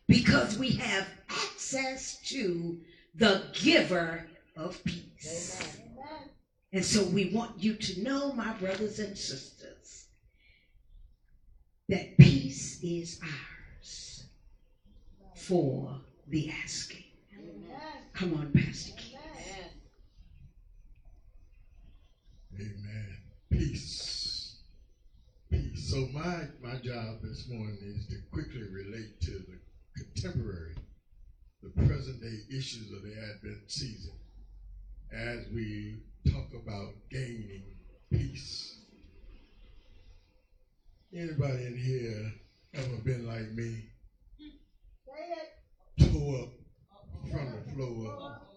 because 0.07 0.57
we 0.57 0.71
have 0.71 1.07
access 1.29 2.19
to 2.29 2.79
the 3.15 3.43
giver 3.53 4.25
of 4.55 4.83
peace. 4.83 5.77
Amen. 5.79 6.29
And 6.73 6.85
so 6.85 7.03
we 7.05 7.33
want 7.33 7.61
you 7.61 7.73
to 7.73 8.03
know, 8.03 8.33
my 8.33 8.53
brothers 8.53 8.99
and 8.99 9.17
sisters, 9.17 10.07
that 11.87 12.17
peace 12.17 12.79
is 12.83 13.19
ours 13.23 14.25
for 15.35 15.99
the 16.27 16.51
asking. 16.63 17.08
Amen. 18.19 18.31
Come 18.31 18.33
on, 18.33 18.49
Pastor 18.51 18.91
Amen. 22.55 23.17
peace. 23.51 24.55
Peace. 25.49 25.89
So 25.91 26.05
my 26.13 26.45
my 26.61 26.75
job 26.77 27.17
this 27.21 27.45
morning 27.47 27.79
is 27.81 28.05
to 28.07 28.17
quickly 28.31 28.63
relate 28.63 29.09
to 29.21 29.31
the 29.47 29.57
contemporary, 29.95 30.75
the 31.63 31.69
present 31.83 32.21
day 32.21 32.37
issues 32.49 32.91
of 32.91 33.03
the 33.03 33.15
Advent 33.29 33.59
season 33.67 34.13
as 35.11 35.47
we 35.47 35.97
talk 36.29 36.45
about 36.53 36.89
gaining 37.11 37.73
peace. 38.11 38.77
Anybody 41.13 41.65
in 41.65 41.75
here 41.75 42.33
ever 42.75 42.97
been 42.97 43.27
like 43.27 43.49
me? 43.49 43.85
Tore 45.99 46.39
up 46.41 46.49
up. 47.81 48.47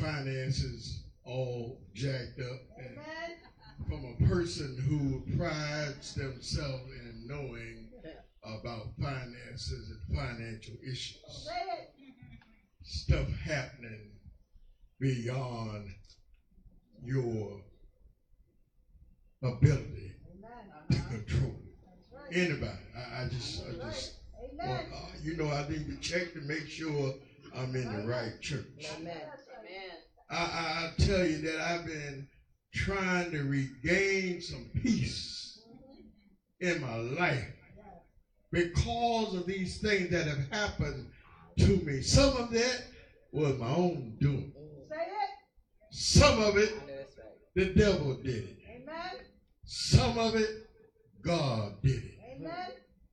Finances 0.00 1.04
all 1.24 1.80
jacked 1.94 2.40
up 2.40 2.60
and 2.78 2.98
from 3.86 4.04
a 4.04 4.24
person 4.28 4.76
who 4.86 5.22
prides 5.36 6.14
themselves 6.14 6.90
in 6.92 7.26
knowing 7.26 7.88
about 8.44 8.86
finances 9.00 9.90
and 9.90 10.16
financial 10.18 10.74
issues. 10.84 11.48
Stuff 12.82 13.28
happening 13.44 14.10
beyond 14.98 15.86
your 17.04 17.60
ability 19.42 20.12
to 20.90 20.98
control. 21.08 21.56
Anybody. 22.32 22.78
I, 22.96 23.22
I 23.22 23.24
just, 23.28 23.62
I 23.68 23.86
just, 23.86 24.19
well, 24.66 24.84
uh, 24.94 25.06
you 25.22 25.36
know, 25.36 25.50
I 25.50 25.68
need 25.68 25.86
to 25.86 25.96
check 26.00 26.32
to 26.34 26.40
make 26.40 26.66
sure 26.66 27.14
I'm 27.56 27.74
in 27.74 27.92
the 27.92 28.06
right 28.06 28.40
church. 28.40 28.86
Amen. 28.98 29.16
I, 30.30 30.36
I 30.36 30.90
tell 30.98 31.24
you 31.24 31.38
that 31.38 31.58
I've 31.58 31.84
been 31.86 32.26
trying 32.72 33.30
to 33.32 33.42
regain 33.42 34.40
some 34.40 34.70
peace 34.82 35.60
in 36.60 36.80
my 36.80 36.94
life 36.96 37.46
because 38.52 39.34
of 39.34 39.46
these 39.46 39.78
things 39.78 40.10
that 40.10 40.26
have 40.26 40.48
happened 40.50 41.08
to 41.58 41.76
me. 41.78 42.00
Some 42.02 42.36
of 42.36 42.50
that 42.50 42.82
was 43.32 43.56
my 43.58 43.70
own 43.70 44.16
doing. 44.20 44.52
Some 45.90 46.38
of 46.38 46.56
it, 46.56 46.72
the 47.56 47.66
devil 47.74 48.14
did 48.22 48.44
it. 48.44 48.56
Some 49.64 50.18
of 50.18 50.36
it, 50.36 50.50
God 51.22 51.82
did 51.82 52.04
it. 52.04 52.14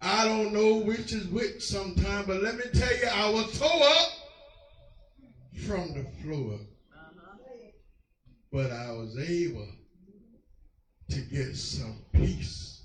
I 0.02 0.26
don't 0.26 0.54
know 0.54 0.76
which 0.76 1.12
is 1.12 1.28
which 1.28 1.64
sometimes, 1.64 2.28
but 2.28 2.44
let 2.44 2.56
me 2.56 2.66
tell 2.74 2.96
you, 2.98 3.08
I 3.12 3.30
was 3.30 3.58
tore 3.58 3.70
up 3.70 4.10
from 5.66 5.94
the 5.94 6.06
floor, 6.22 6.60
but 8.52 8.72
I 8.72 8.92
was 8.92 9.18
able 9.18 9.68
to 11.10 11.22
get 11.22 11.56
some 11.56 12.06
peace. 12.14 12.84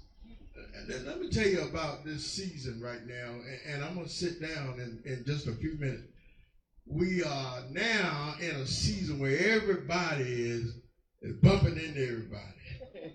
And 0.75 0.89
then 0.89 1.07
let 1.07 1.21
me 1.21 1.29
tell 1.29 1.47
you 1.47 1.63
about 1.63 2.05
this 2.05 2.25
season 2.25 2.81
right 2.81 3.07
now, 3.07 3.31
and, 3.31 3.75
and 3.75 3.85
I'm 3.85 3.95
going 3.95 4.07
to 4.07 4.13
sit 4.13 4.41
down 4.41 4.81
in, 4.81 5.03
in 5.05 5.25
just 5.27 5.47
a 5.47 5.53
few 5.53 5.77
minutes. 5.79 6.09
We 6.87 7.23
are 7.23 7.61
now 7.71 8.35
in 8.41 8.57
a 8.57 8.67
season 8.67 9.21
where 9.21 9.39
everybody 9.39 10.25
is, 10.25 10.75
is 11.21 11.37
bumping 11.37 11.79
into 11.79 12.03
everybody. 12.03 13.15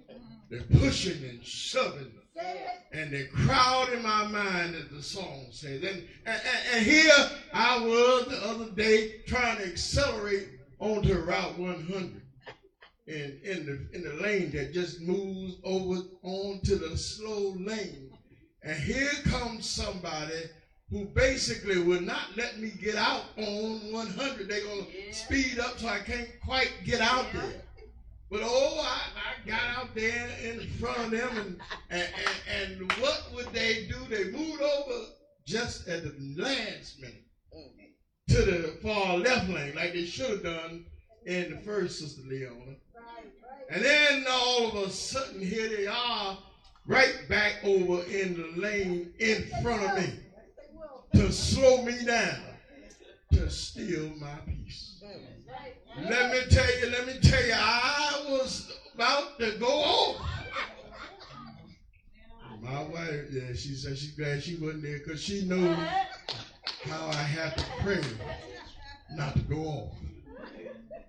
They're 0.49 0.79
pushing 0.79 1.23
and 1.27 1.43
shoving 1.43 2.12
and 2.91 3.12
the 3.12 3.28
crowd 3.28 3.91
in 3.93 4.02
my 4.02 4.28
mind, 4.28 4.76
as 4.76 4.88
the 4.89 5.04
song 5.04 5.45
says. 5.52 5.84
And, 5.84 6.04
and, 6.26 6.41
and, 6.73 6.86
here 6.86 7.12
I 7.54 7.80
was 7.80 8.28
the 8.28 8.47
other 8.47 8.71
day 8.71 9.21
trying 9.28 9.58
to 9.58 9.65
accelerate 9.65 10.47
onto 10.80 11.13
Route 11.19 11.58
100 11.58 12.21
in, 13.08 13.39
in, 13.43 13.65
the, 13.65 13.88
in 13.93 14.04
the 14.04 14.21
lane 14.21 14.52
that 14.52 14.73
just 14.73 15.02
moves 15.02 15.56
over 15.63 16.02
onto 16.23 16.78
the 16.78 16.97
slow 16.97 17.56
lane. 17.60 18.12
And 18.63 18.78
here 18.78 19.12
comes 19.26 19.69
somebody 19.69 20.43
who 20.89 21.06
basically 21.06 21.80
will 21.80 22.02
not 22.02 22.36
let 22.36 22.60
me 22.60 22.69
get 22.69 22.95
out 22.95 23.26
on 23.38 23.91
100. 23.91 24.47
They're 24.47 24.62
going 24.62 24.86
to 24.86 24.91
yeah. 24.91 25.12
speed 25.13 25.60
up 25.60 25.78
so 25.80 25.88
I 25.88 26.00
can't 26.00 26.30
quite 26.43 26.71
get 26.86 27.02
out 27.02 27.26
yeah. 27.34 27.41
there. 27.41 27.62
But 28.29 28.41
oh, 28.43 28.81
I, 28.83 28.99
I 29.15 29.47
got 29.47 29.61
out 29.77 29.95
there 29.95 30.29
in 30.43 30.67
front 30.79 30.97
of 30.99 31.11
them, 31.11 31.37
and, 31.37 31.61
and, 31.89 32.09
and, 32.61 32.81
and 32.81 32.91
what 32.93 33.23
would 33.33 33.47
they 33.53 33.87
do? 33.87 33.95
They 34.09 34.31
moved 34.31 34.61
over 34.61 35.05
just 35.45 35.87
at 35.87 36.03
the 36.03 36.41
last 36.41 36.99
minute 36.99 37.23
to 38.29 38.41
the 38.41 38.77
far 38.83 39.17
left 39.17 39.49
lane, 39.49 39.73
like 39.75 39.93
they 39.93 40.03
should 40.03 40.29
have 40.29 40.43
done 40.43 40.85
in 41.25 41.51
the 41.51 41.57
first 41.59 41.99
Sister 41.99 42.21
Leona. 42.27 42.75
And 43.69 43.83
then 43.83 44.25
all 44.29 44.67
of 44.67 44.75
a 44.75 44.89
sudden, 44.89 45.41
here 45.41 45.69
they 45.69 45.87
are, 45.87 46.37
right 46.85 47.27
back 47.29 47.63
over 47.63 48.03
in 48.11 48.33
the 48.35 48.61
lane 48.61 49.13
in 49.19 49.49
front 49.61 49.83
of 49.83 49.97
me 49.97 50.13
to 51.13 51.31
slow 51.31 51.81
me 51.83 52.05
down, 52.05 52.39
to 53.33 53.49
steal 53.49 54.11
my 54.17 54.35
peace. 54.45 55.01
Let 55.97 56.31
me 56.31 56.41
tell 56.49 56.79
you, 56.79 56.89
let 56.91 57.07
me 57.07 57.13
tell 57.21 57.45
you, 57.45 57.53
I 57.53 57.96
was 58.38 58.71
about 58.93 59.39
to 59.39 59.52
go 59.60 59.67
off. 59.67 60.30
My 62.62 62.84
wife, 62.84 63.26
yeah, 63.32 63.54
she 63.54 63.76
said 63.76 63.97
she's 63.97 64.15
glad 64.15 64.43
she 64.43 64.56
wasn't 64.56 64.84
there 64.84 65.00
because 65.00 65.23
she 65.23 65.45
knew 65.45 65.73
how 66.84 67.08
I 67.08 67.13
had 67.13 67.58
to 67.58 67.65
pray 67.80 68.02
not 69.15 69.34
to 69.34 69.39
go 69.41 69.58
off. 69.58 69.93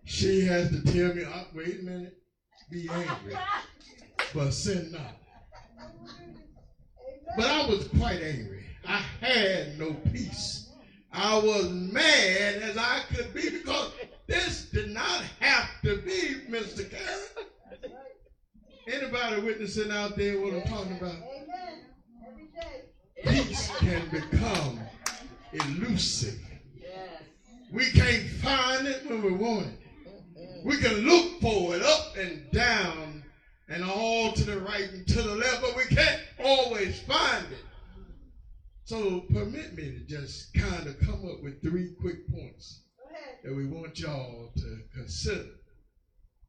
She 0.05 0.45
has 0.47 0.71
to 0.71 0.83
tell 0.85 1.15
me, 1.15 1.25
oh, 1.27 1.47
wait 1.55 1.81
a 1.81 1.83
minute, 1.83 2.17
be 2.71 2.89
angry, 2.91 3.37
but 4.35 4.53
sin 4.53 4.93
not. 4.93 5.17
But 7.37 7.47
I 7.47 7.67
was 7.67 7.89
quite 7.89 8.23
angry. 8.23 8.65
I 8.87 9.03
had 9.21 9.79
no 9.79 9.95
peace. 10.13 10.71
I 11.13 11.37
was 11.39 11.69
mad 11.71 12.63
as 12.63 12.77
I 12.77 13.01
could 13.13 13.35
be 13.35 13.51
because 13.51 13.93
this 14.29 14.67
did 14.67 14.91
not 14.91 15.25
have 15.41 15.69
to 15.83 15.97
be, 16.03 16.43
Mr. 16.51 16.89
Karen. 16.89 17.91
Anybody 18.87 19.41
witnessing 19.41 19.91
out 19.91 20.17
there 20.17 20.41
what 20.41 20.55
I'm 20.55 20.63
talking 20.63 20.97
about? 20.97 21.17
Peace 23.25 23.71
can 23.79 24.03
become 24.11 24.81
elusive. 25.53 26.39
We 27.73 27.91
can't 27.91 28.29
find 28.43 28.87
it 28.87 29.09
when 29.09 29.23
we 29.23 29.33
want 29.33 29.67
it. 29.67 30.65
We 30.65 30.77
can 30.77 30.95
look 31.01 31.41
for 31.41 31.75
it 31.75 31.83
up 31.83 32.17
and 32.17 32.51
down 32.53 33.25
and 33.69 33.83
all 33.85 34.33
to 34.33 34.45
the 34.45 34.61
right 34.61 34.91
and 34.91 35.07
to 35.09 35.23
the 35.23 35.35
left, 35.35 35.63
but 35.63 35.77
we 35.77 35.85
can't 35.85 36.21
always 36.43 37.01
find 37.03 37.47
it. 37.51 37.65
So 38.85 39.21
permit 39.33 39.77
me 39.77 39.91
to 39.91 40.01
just 40.07 40.55
kind 40.55 40.87
of 40.87 40.99
come 41.01 41.29
up 41.29 41.43
with 41.43 41.61
three 41.63 41.95
quick 42.01 42.27
points 42.31 42.83
that 43.45 43.55
we 43.55 43.67
want 43.67 43.99
y'all 43.99 44.51
to 44.57 44.79
consider 44.95 45.49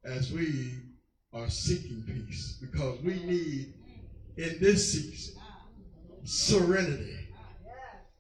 as 0.05 0.31
we 0.31 0.73
are 1.33 1.49
seeking 1.49 2.03
peace 2.07 2.57
because 2.61 2.99
we 3.01 3.23
need 3.23 3.73
in 4.37 4.59
this 4.59 4.91
season 4.93 5.35
serenity. 6.23 7.27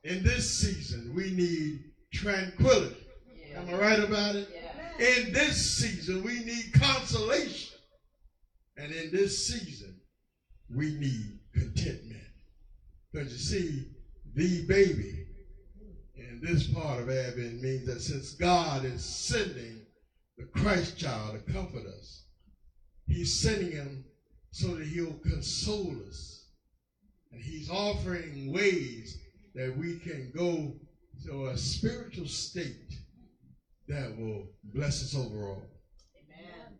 In 0.03 0.23
this 0.23 0.59
season, 0.59 1.13
we 1.15 1.31
need 1.31 1.83
tranquility. 2.13 3.05
Am 3.55 3.69
I 3.69 3.77
right 3.77 3.99
about 3.99 4.35
it? 4.35 4.49
In 4.99 5.33
this 5.33 5.77
season, 5.77 6.23
we 6.23 6.43
need 6.43 6.73
consolation. 6.73 7.77
And 8.77 8.91
in 8.91 9.11
this 9.11 9.47
season, 9.47 9.95
we 10.73 10.93
need 10.93 11.39
contentment. 11.53 12.21
Because 13.11 13.31
you 13.31 13.37
see, 13.37 13.85
the 14.35 14.65
baby 14.67 15.25
this 16.41 16.67
part 16.67 17.01
of 17.01 17.09
Advent 17.09 17.61
means 17.61 17.85
that 17.87 18.01
since 18.01 18.33
God 18.33 18.85
is 18.85 19.03
sending 19.03 19.81
the 20.37 20.45
Christ 20.45 20.97
child 20.97 21.33
to 21.33 21.53
comfort 21.53 21.85
us, 21.85 22.25
he's 23.07 23.39
sending 23.41 23.71
him 23.71 24.05
so 24.51 24.75
that 24.75 24.87
he'll 24.87 25.19
console 25.23 25.95
us. 26.07 26.45
And 27.31 27.41
he's 27.41 27.69
offering 27.69 28.51
ways 28.51 29.17
that 29.55 29.75
we 29.77 29.99
can 29.99 30.31
go 30.35 30.73
to 31.25 31.47
a 31.47 31.57
spiritual 31.57 32.27
state 32.27 32.93
that 33.87 34.17
will 34.17 34.47
bless 34.63 35.03
us 35.03 35.15
overall. 35.15 35.63
Amen. 36.15 36.79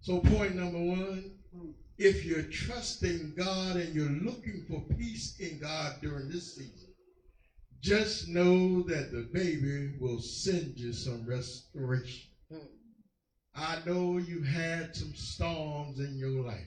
So 0.00 0.20
point 0.20 0.54
number 0.54 0.78
one, 0.78 1.32
if 1.96 2.24
you're 2.24 2.42
trusting 2.42 3.34
God 3.36 3.76
and 3.76 3.94
you're 3.94 4.08
looking 4.08 4.64
for 4.68 4.80
peace 4.96 5.36
in 5.40 5.58
God 5.58 5.94
during 6.00 6.28
this 6.28 6.54
season, 6.54 6.87
just 7.80 8.28
know 8.28 8.82
that 8.82 9.12
the 9.12 9.28
baby 9.32 9.94
will 10.00 10.20
send 10.20 10.78
you 10.78 10.92
some 10.92 11.24
restoration. 11.26 12.28
Hmm. 12.50 12.58
I 13.54 13.78
know 13.86 14.18
you 14.18 14.42
had 14.42 14.94
some 14.94 15.14
storms 15.14 16.00
in 16.00 16.16
your 16.16 16.44
life. 16.44 16.60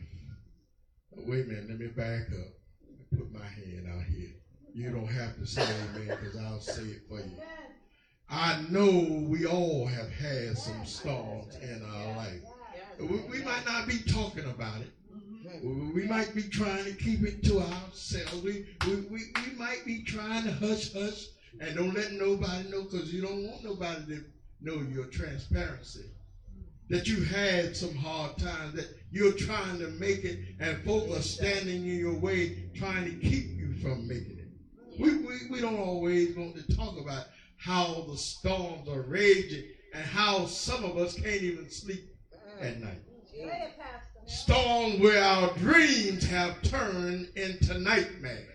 But 1.13 1.27
wait 1.27 1.45
a 1.45 1.47
minute, 1.47 1.69
let 1.69 1.79
me 1.79 1.87
back 1.87 2.27
up 2.31 2.53
and 2.87 3.19
put 3.19 3.31
my 3.33 3.45
hand 3.45 3.87
out 3.93 4.03
here. 4.03 4.31
You 4.73 4.91
don't 4.91 5.07
have 5.07 5.35
to 5.37 5.45
say 5.45 5.63
amen 5.63 6.17
because 6.21 6.37
I'll 6.37 6.61
say 6.61 6.83
it 6.83 7.01
for 7.09 7.19
you. 7.19 7.35
I 8.29 8.61
know 8.69 9.25
we 9.27 9.45
all 9.45 9.85
have 9.85 10.09
had 10.09 10.57
some 10.57 10.85
storms 10.85 11.57
in 11.57 11.83
our 11.83 12.15
life. 12.15 12.41
We, 12.97 13.17
we 13.29 13.43
might 13.43 13.65
not 13.65 13.87
be 13.87 13.99
talking 13.99 14.45
about 14.45 14.79
it, 14.79 14.91
we 15.63 16.07
might 16.07 16.33
be 16.33 16.43
trying 16.43 16.85
to 16.85 16.93
keep 16.93 17.23
it 17.23 17.43
to 17.43 17.59
ourselves. 17.59 18.41
We, 18.43 18.65
we, 18.87 18.95
we, 19.09 19.19
we 19.35 19.53
might 19.57 19.85
be 19.85 20.03
trying 20.03 20.43
to 20.43 20.51
hush 20.51 20.93
hush 20.93 21.27
and 21.59 21.75
don't 21.75 21.93
let 21.93 22.13
nobody 22.13 22.69
know 22.69 22.83
because 22.83 23.13
you 23.13 23.21
don't 23.21 23.47
want 23.47 23.63
nobody 23.63 24.05
to 24.07 24.23
know 24.61 24.81
your 24.81 25.05
transparency. 25.05 26.05
That 26.89 27.07
you 27.07 27.23
had 27.23 27.75
some 27.75 27.95
hard 27.95 28.37
times, 28.37 28.73
that 28.75 28.97
you're 29.11 29.33
trying 29.33 29.79
to 29.79 29.87
make 29.87 30.23
it, 30.25 30.39
and 30.59 30.83
folk 30.83 31.09
are 31.09 31.21
standing 31.21 31.87
in 31.87 31.99
your 31.99 32.19
way 32.19 32.69
trying 32.75 33.05
to 33.05 33.27
keep 33.27 33.57
you 33.57 33.75
from 33.81 34.07
making 34.07 34.39
it. 34.39 34.99
We, 34.99 35.17
we, 35.17 35.35
we 35.49 35.61
don't 35.61 35.79
always 35.79 36.35
want 36.35 36.55
to 36.55 36.75
talk 36.75 36.99
about 36.99 37.25
how 37.57 38.05
the 38.09 38.17
storms 38.17 38.89
are 38.89 39.03
raging 39.03 39.63
and 39.93 40.03
how 40.03 40.45
some 40.45 40.83
of 40.83 40.97
us 40.97 41.13
can't 41.13 41.41
even 41.41 41.69
sleep 41.69 42.03
at 42.59 42.79
night 42.81 43.01
storms 44.25 44.99
where 44.99 45.21
our 45.21 45.49
dreams 45.57 46.23
have 46.25 46.61
turned 46.61 47.27
into 47.35 47.77
nightmares. 47.79 48.45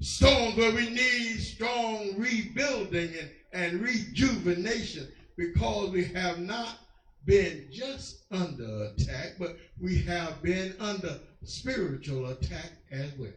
Storms 0.00 0.56
where 0.56 0.70
we 0.72 0.88
need 0.88 1.38
strong 1.40 2.16
rebuilding 2.16 3.10
and, 3.16 3.28
and 3.52 3.80
rejuvenation 3.80 5.06
because 5.36 5.90
we 5.90 6.04
have 6.04 6.38
not 6.38 6.76
been 7.24 7.66
just 7.70 8.14
under 8.30 8.84
attack, 8.84 9.32
but 9.38 9.52
we 9.80 9.96
have 9.96 10.40
been 10.42 10.72
under 10.78 11.16
spiritual 11.44 12.26
attack 12.26 12.70
as 12.90 13.12
well. 13.16 13.30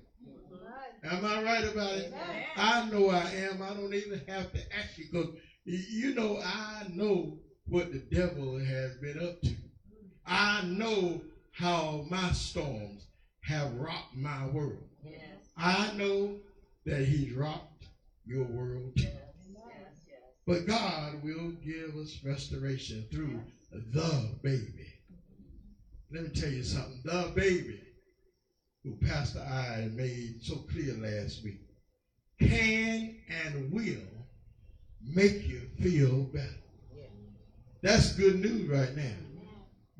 Am 1.03 1.25
I 1.25 1.41
right 1.41 1.63
about 1.63 1.97
it? 1.97 2.13
I 2.55 2.81
know 2.81 3.09
I 3.09 3.27
am. 3.31 3.61
I 3.61 3.73
don't 3.73 3.93
even 3.93 4.21
have 4.27 4.51
to 4.51 4.61
ask 4.77 4.97
you 4.97 5.05
because 5.11 5.27
you 5.65 6.11
know 6.11 6.37
I 6.43 6.83
know 6.87 7.33
what 7.65 7.89
the 7.91 7.99
devil 8.11 8.59
has 8.59 8.95
been 8.95 9.17
up 9.17 9.33
to. 9.43 9.53
I 10.31 10.63
know 10.63 11.21
how 11.51 12.05
my 12.09 12.31
storms 12.31 13.05
have 13.41 13.75
rocked 13.75 14.15
my 14.15 14.47
world. 14.47 14.87
Yes. 15.03 15.19
I 15.57 15.91
know 15.97 16.37
that 16.85 17.03
he's 17.03 17.33
rocked 17.33 17.87
your 18.25 18.45
world 18.45 18.95
too. 18.95 19.03
Yes. 19.03 19.19
But 20.47 20.67
God 20.67 21.21
will 21.21 21.51
give 21.65 21.97
us 22.01 22.17
restoration 22.23 23.03
through 23.11 23.41
the 23.71 24.29
baby. 24.41 24.87
Let 26.13 26.23
me 26.23 26.29
tell 26.29 26.49
you 26.49 26.63
something. 26.63 27.01
The 27.03 27.33
baby 27.35 27.81
who 28.85 28.95
Pastor 29.05 29.39
I 29.39 29.89
made 29.93 30.37
so 30.43 30.55
clear 30.71 30.93
last 30.93 31.43
week 31.43 31.59
can 32.39 33.17
and 33.27 33.69
will 33.69 33.99
make 35.05 35.45
you 35.45 35.67
feel 35.81 36.23
better. 36.23 36.47
That's 37.81 38.13
good 38.13 38.39
news 38.39 38.69
right 38.69 38.95
now. 38.95 39.30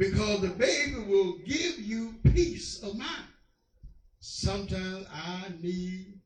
Because 0.01 0.41
the 0.41 0.49
baby 0.49 0.97
will 0.97 1.35
give 1.45 1.79
you 1.79 2.15
peace 2.33 2.79
of 2.81 2.97
mind. 2.97 3.27
Sometimes 4.19 5.05
I 5.13 5.51
need 5.61 6.17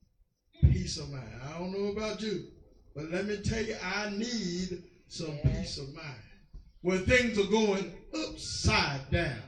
peace 0.64 0.96
of 0.96 1.10
mind. 1.10 1.28
I 1.44 1.60
don't 1.60 1.74
know 1.74 1.88
about 1.88 2.22
you, 2.22 2.42
but 2.96 3.08
let 3.08 3.26
me 3.26 3.36
tell 3.36 3.62
you, 3.62 3.74
I 3.84 4.06
need 4.06 4.80
some 5.10 5.36
peace 5.44 5.76
of 5.76 5.94
mind. 5.94 6.16
When 6.84 7.02
things 7.02 7.38
are 7.38 7.44
going 7.44 7.92
upside 8.14 9.12
down, 9.12 9.44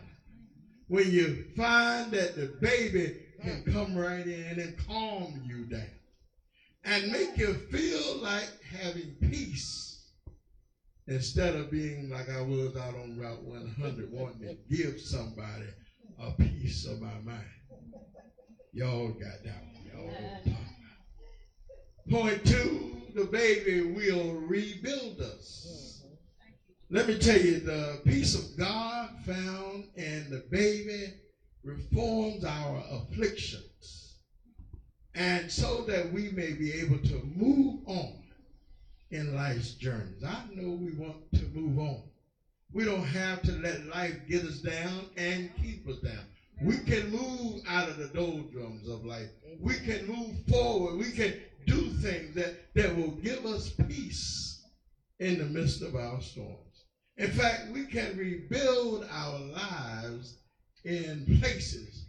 when 0.89 1.09
you 1.09 1.33
find 1.55 2.11
that 2.11 2.35
the 2.35 2.47
baby 2.59 3.13
can 3.41 3.61
come 3.61 3.95
right 3.95 4.27
in 4.27 4.59
and 4.59 4.75
calm 4.75 5.41
you 5.47 5.63
down 5.63 5.87
and 6.83 7.09
make 7.09 7.37
you 7.37 7.53
feel 7.53 8.17
like 8.17 8.49
having 8.73 9.13
peace 9.21 9.86
instead 11.07 11.55
of 11.55 11.71
being 11.71 12.09
like 12.09 12.29
I 12.29 12.41
was 12.41 12.75
out 12.75 12.95
on 12.95 13.17
Route 13.17 13.43
100 13.43 14.11
wanting 14.11 14.41
to 14.41 14.55
give 14.69 14.99
somebody 14.99 15.67
a 16.19 16.31
piece 16.31 16.85
of 16.85 16.99
my 16.99 17.17
mind. 17.25 17.45
Y'all 18.73 19.09
got 19.09 19.43
that 19.43 19.61
one. 19.73 19.85
Y'all 19.85 20.13
talk 20.43 20.53
about. 20.53 22.09
Point 22.09 22.45
two, 22.45 23.11
the 23.15 23.25
baby 23.25 23.81
will 23.81 24.33
rebuild 24.33 25.19
us. 25.21 26.01
Let 26.89 27.07
me 27.07 27.15
tell 27.15 27.37
you, 27.39 27.57
the 27.57 27.99
peace 28.05 28.33
of 28.35 28.57
God 28.57 29.09
found 29.25 29.87
in 29.95 30.29
the 30.29 30.39
baby 30.51 31.11
reforms 31.63 32.43
our 32.45 32.81
afflictions. 32.91 34.15
And 35.15 35.51
so 35.51 35.81
that 35.83 36.11
we 36.11 36.29
may 36.29 36.53
be 36.53 36.71
able 36.73 36.97
to 36.97 37.19
move 37.21 37.75
on 37.85 38.13
in 39.11 39.35
life's 39.35 39.71
journeys. 39.71 40.23
I 40.23 40.43
know 40.51 40.71
we 40.71 40.91
want 40.91 41.17
to 41.35 41.43
move 41.53 41.79
on. 41.79 42.01
We 42.73 42.85
don't 42.85 43.03
have 43.05 43.41
to 43.43 43.53
let 43.53 43.85
life 43.85 44.15
get 44.27 44.43
us 44.43 44.59
down 44.59 45.05
and 45.17 45.49
keep 45.61 45.87
us 45.87 45.97
down. 45.97 46.23
We 46.61 46.77
can 46.77 47.09
move 47.09 47.61
out 47.67 47.87
of 47.87 47.97
the 47.97 48.07
doldrums 48.07 48.87
of 48.87 49.03
life. 49.03 49.29
We 49.59 49.77
can 49.77 50.05
move 50.05 50.35
forward. 50.47 50.97
We 50.97 51.09
can 51.11 51.33
do 51.65 51.89
things 51.89 52.33
that, 52.35 52.51
that 52.75 52.93
will 52.93 53.11
give 53.11 53.45
us 53.45 53.69
peace 53.87 54.57
in 55.19 55.37
the 55.37 55.45
midst 55.45 55.81
of 55.81 55.95
our 55.95 56.19
storms. 56.19 56.85
In 57.17 57.29
fact, 57.29 57.67
we 57.71 57.83
can 57.83 58.15
rebuild 58.15 59.03
our 59.09 59.39
lives 59.39 60.33
in 60.83 61.23
places 61.39 62.05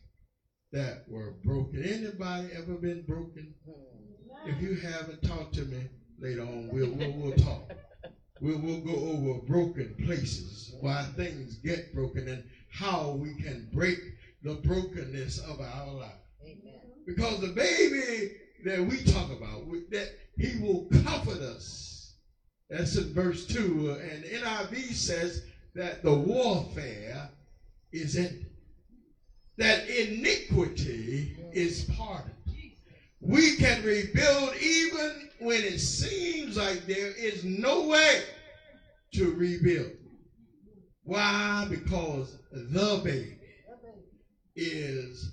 that 0.73 0.99
were 1.07 1.31
broken. 1.45 1.83
Anybody 1.83 2.49
ever 2.53 2.77
been 2.77 3.03
broken? 3.03 3.51
If 4.47 4.61
you 4.61 4.75
haven't, 4.75 5.23
talk 5.23 5.51
to 5.53 5.65
me 5.65 5.87
later 6.21 6.43
on. 6.43 6.69
We'll, 6.69 6.91
we'll, 6.91 7.13
we'll 7.13 7.37
talk. 7.37 7.71
We'll, 8.41 8.59
we'll 8.59 8.81
go 8.81 8.95
over 8.95 9.41
broken 9.41 9.95
places, 10.05 10.75
why 10.81 11.03
things 11.17 11.57
get 11.57 11.95
broken, 11.95 12.29
and 12.29 12.45
how 12.71 13.19
we 13.21 13.35
can 13.35 13.69
break 13.73 13.99
the 14.43 14.55
brokenness 14.55 15.39
of 15.39 15.61
our 15.61 15.93
life. 15.95 16.13
Amen. 16.45 16.81
Because 17.07 17.41
the 17.41 17.49
baby 17.49 18.33
that 18.65 18.85
we 18.85 19.03
talk 19.03 19.31
about, 19.31 19.63
that 19.91 20.09
he 20.37 20.61
will 20.61 20.89
comfort 21.03 21.41
us. 21.41 22.15
That's 22.71 22.97
in 22.97 23.13
verse 23.13 23.47
2. 23.47 23.91
Uh, 23.91 24.13
and 24.13 24.25
NIV 24.25 24.93
says 24.93 25.43
that 25.75 26.03
the 26.03 26.15
warfare 26.15 27.31
is 27.93 28.17
ended 28.17 28.45
that 29.59 29.89
iniquity 29.89 31.37
is 31.53 31.83
pardoned. 31.83 32.33
We 33.21 33.57
can 33.57 33.83
rebuild 33.83 34.55
even 34.57 35.31
when 35.41 35.63
it 35.63 35.79
seems 35.79 36.57
like 36.57 36.87
there 36.87 37.13
is 37.17 37.45
no 37.45 37.89
way 37.89 38.25
to 39.15 39.33
rebuild. 39.33 39.93
Why? 41.03 41.67
Because 41.69 42.37
the 42.53 43.01
baby 43.03 43.39
is 44.55 45.31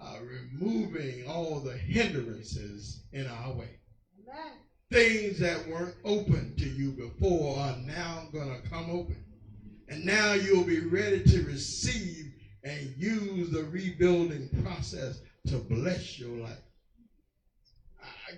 uh, 0.00 0.16
removing 0.20 1.26
all 1.28 1.60
the 1.60 1.76
hindrances 1.76 3.04
in 3.12 3.26
our 3.26 3.52
way. 3.52 3.78
Amen. 4.22 4.52
Things 4.90 5.38
that 5.38 5.68
weren't 5.68 5.94
open 6.04 6.54
to 6.56 6.66
you 6.66 6.92
before 6.92 7.58
are 7.58 7.76
now 7.86 8.28
going 8.32 8.60
to 8.60 8.68
come 8.68 8.90
open. 8.90 9.22
And 9.88 10.04
now 10.04 10.32
you'll 10.32 10.64
be 10.64 10.80
ready 10.80 11.22
to 11.22 11.42
receive 11.44 12.32
and 12.64 12.94
use 12.96 13.50
the 13.50 13.64
rebuilding 13.64 14.48
process 14.62 15.20
to 15.48 15.58
bless 15.58 16.18
your 16.18 16.36
life. 16.38 16.58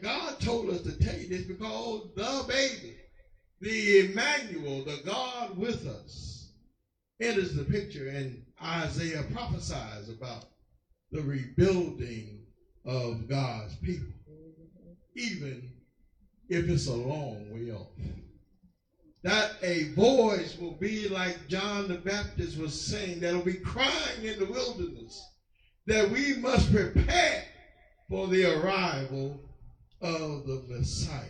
God 0.02 0.40
told 0.40 0.70
us 0.70 0.83
to 0.83 0.92
tell 0.98 1.16
you 1.16 1.28
this 1.28 1.42
because 1.42 2.09
the 2.16 2.44
baby, 2.48 2.96
the 3.61 4.11
Emmanuel, 4.11 4.85
the 4.85 5.00
God 5.04 5.57
with 5.57 5.87
us, 5.87 6.50
enters 7.20 7.54
the 7.54 7.64
picture, 7.64 8.09
and 8.09 8.42
Isaiah 8.62 9.24
prophesies 9.33 10.09
about 10.09 10.44
the 11.12 11.22
rebuilding 11.22 12.40
of 12.85 13.28
God's 13.28 13.76
people, 13.76 14.12
even 15.16 15.70
if 16.48 16.68
it's 16.68 16.87
a 16.87 16.92
long 16.92 17.50
way 17.50 17.70
off. 17.70 17.88
That 19.22 19.52
a 19.62 19.85
voice 19.94 20.59
will 20.59 20.76
be 20.78 21.09
like 21.09 21.48
John 21.48 21.88
the 21.88 21.94
Baptist 21.94 22.59
was 22.59 22.78
saying, 22.78 23.20
that'll 23.20 23.42
be 23.42 23.54
crying 23.54 24.22
in 24.22 24.38
the 24.38 24.44
wilderness, 24.44 25.26
that 25.87 26.11
we 26.11 26.35
must 26.35 26.70
prepare 26.70 27.44
for 28.11 28.28
the 28.28 28.44
arrival 28.44 29.40
of 30.00 30.46
the 30.46 30.62
Messiah. 30.68 31.24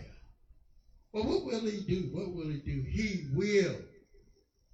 Well, 1.13 1.25
what 1.25 1.45
will 1.45 1.65
he 1.65 1.81
do? 1.81 2.09
What 2.13 2.35
will 2.35 2.49
he 2.49 2.59
do? 2.59 2.83
He 2.89 3.29
will 3.35 3.77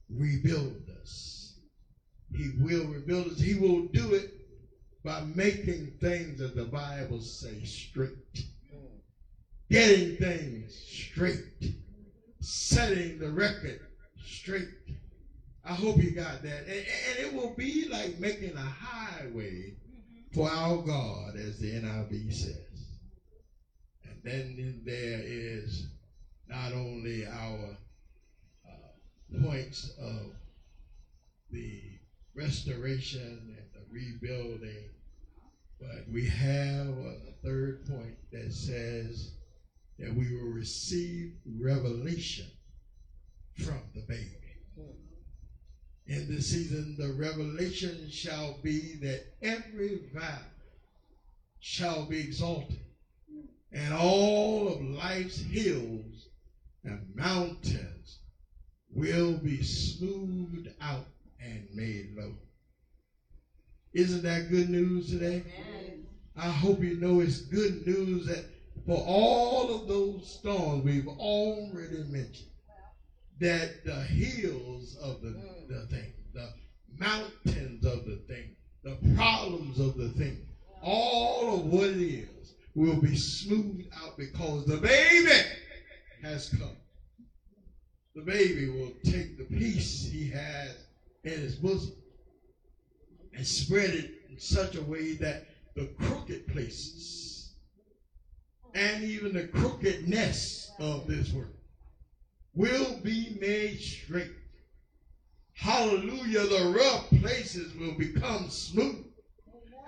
rebuild 0.08 0.88
us. 1.00 1.54
He 2.34 2.48
will 2.60 2.86
rebuild 2.86 3.32
us. 3.32 3.40
He 3.40 3.54
will 3.54 3.88
do 3.92 4.14
it 4.14 4.30
by 5.04 5.20
making 5.34 5.92
things, 6.00 6.38
that 6.38 6.54
the 6.54 6.64
Bible 6.64 7.20
says, 7.20 7.68
straight. 7.68 8.44
Getting 9.70 10.16
things 10.16 10.74
straight 10.74 11.72
setting 12.40 13.18
the 13.18 13.30
record 13.30 13.78
straight. 14.24 14.66
I 15.64 15.74
hope 15.74 16.02
you 16.02 16.10
got 16.10 16.42
that. 16.42 16.60
And, 16.66 16.84
and, 17.08 17.18
it 17.18 17.32
will 17.32 17.54
be 17.56 17.86
like 17.88 18.18
making 18.18 18.56
a 18.56 18.60
highway 18.60 19.74
for 20.32 20.48
our 20.48 20.78
God, 20.78 21.36
as 21.36 21.58
the 21.58 21.72
NIV 21.72 22.32
says. 22.32 22.69
Then 24.22 24.82
there 24.84 25.20
is 25.24 25.86
not 26.48 26.72
only 26.72 27.26
our 27.26 27.76
uh, 28.68 29.42
points 29.42 29.90
of 30.00 30.32
the 31.50 31.80
restoration 32.34 33.56
and 33.56 33.66
the 33.74 33.80
rebuilding, 33.90 34.90
but 35.80 36.04
we 36.12 36.26
have 36.26 36.88
a 36.88 37.32
third 37.42 37.86
point 37.88 38.16
that 38.32 38.52
says 38.52 39.32
that 39.98 40.14
we 40.14 40.30
will 40.34 40.52
receive 40.52 41.32
revelation 41.58 42.46
from 43.54 43.80
the 43.94 44.02
baby. 44.02 44.36
In 46.06 46.26
this 46.28 46.50
season, 46.50 46.96
the 46.98 47.12
revelation 47.12 48.10
shall 48.10 48.58
be 48.62 48.96
that 48.96 49.22
every 49.42 50.00
valley 50.12 50.42
shall 51.60 52.06
be 52.06 52.20
exalted, 52.20 52.80
and 53.72 53.94
all 53.94 54.68
of 54.68 54.82
life's 54.82 55.38
hills 55.38 56.28
and 56.84 57.00
mountains 57.14 58.18
will 58.92 59.34
be 59.38 59.62
smoothed 59.62 60.68
out 60.80 61.06
and 61.40 61.66
made 61.74 62.14
low. 62.16 62.32
Isn't 63.92 64.22
that 64.22 64.50
good 64.50 64.70
news 64.70 65.10
today? 65.10 65.44
Amen. 65.58 66.06
I 66.36 66.48
hope 66.48 66.80
you 66.80 66.96
know 66.96 67.20
it's 67.20 67.40
good 67.40 67.86
news 67.86 68.26
that 68.26 68.44
for 68.86 69.04
all 69.06 69.74
of 69.74 69.88
those 69.88 70.30
storms 70.30 70.84
we've 70.84 71.08
already 71.08 72.04
mentioned, 72.04 72.50
that 73.40 73.84
the 73.84 73.94
hills 73.94 74.96
of 75.02 75.20
the, 75.22 75.30
mm. 75.30 75.68
the 75.68 75.86
thing, 75.86 76.12
the 76.34 76.48
mountains 76.98 77.84
of 77.84 78.04
the 78.04 78.16
thing, 78.28 78.56
the 78.82 78.96
problems 79.16 79.78
of 79.78 79.96
the 79.96 80.08
thing, 80.10 80.46
all 80.82 81.54
of 81.54 81.66
what 81.66 81.88
it 81.88 82.00
is 82.00 82.54
will 82.80 82.96
be 82.96 83.14
smoothed 83.14 83.86
out 84.02 84.16
because 84.18 84.64
the 84.64 84.78
baby 84.78 85.44
has 86.22 86.48
come. 86.48 86.76
The 88.16 88.22
baby 88.22 88.66
will 88.68 88.92
take 89.04 89.36
the 89.38 89.44
peace 89.44 90.08
he 90.10 90.28
has 90.28 90.86
in 91.24 91.32
his 91.40 91.56
bosom 91.56 91.92
and 93.34 93.46
spread 93.46 93.92
it 93.92 94.08
in 94.30 94.38
such 94.38 94.76
a 94.76 94.82
way 94.82 95.12
that 95.14 95.42
the 95.76 95.86
crooked 95.98 96.48
places 96.48 97.52
and 98.74 99.02
even 99.02 99.34
the 99.34 99.44
crookedness 99.44 100.70
of 100.80 101.06
this 101.06 101.30
world 101.32 101.50
will 102.54 102.94
be 103.02 103.30
made 103.40 103.78
straight. 103.78 104.30
Hallelujah. 105.54 106.46
The 106.46 106.64
rough 106.64 107.10
places 107.20 107.74
will 107.74 107.92
become 107.92 108.48
smooth. 108.48 109.09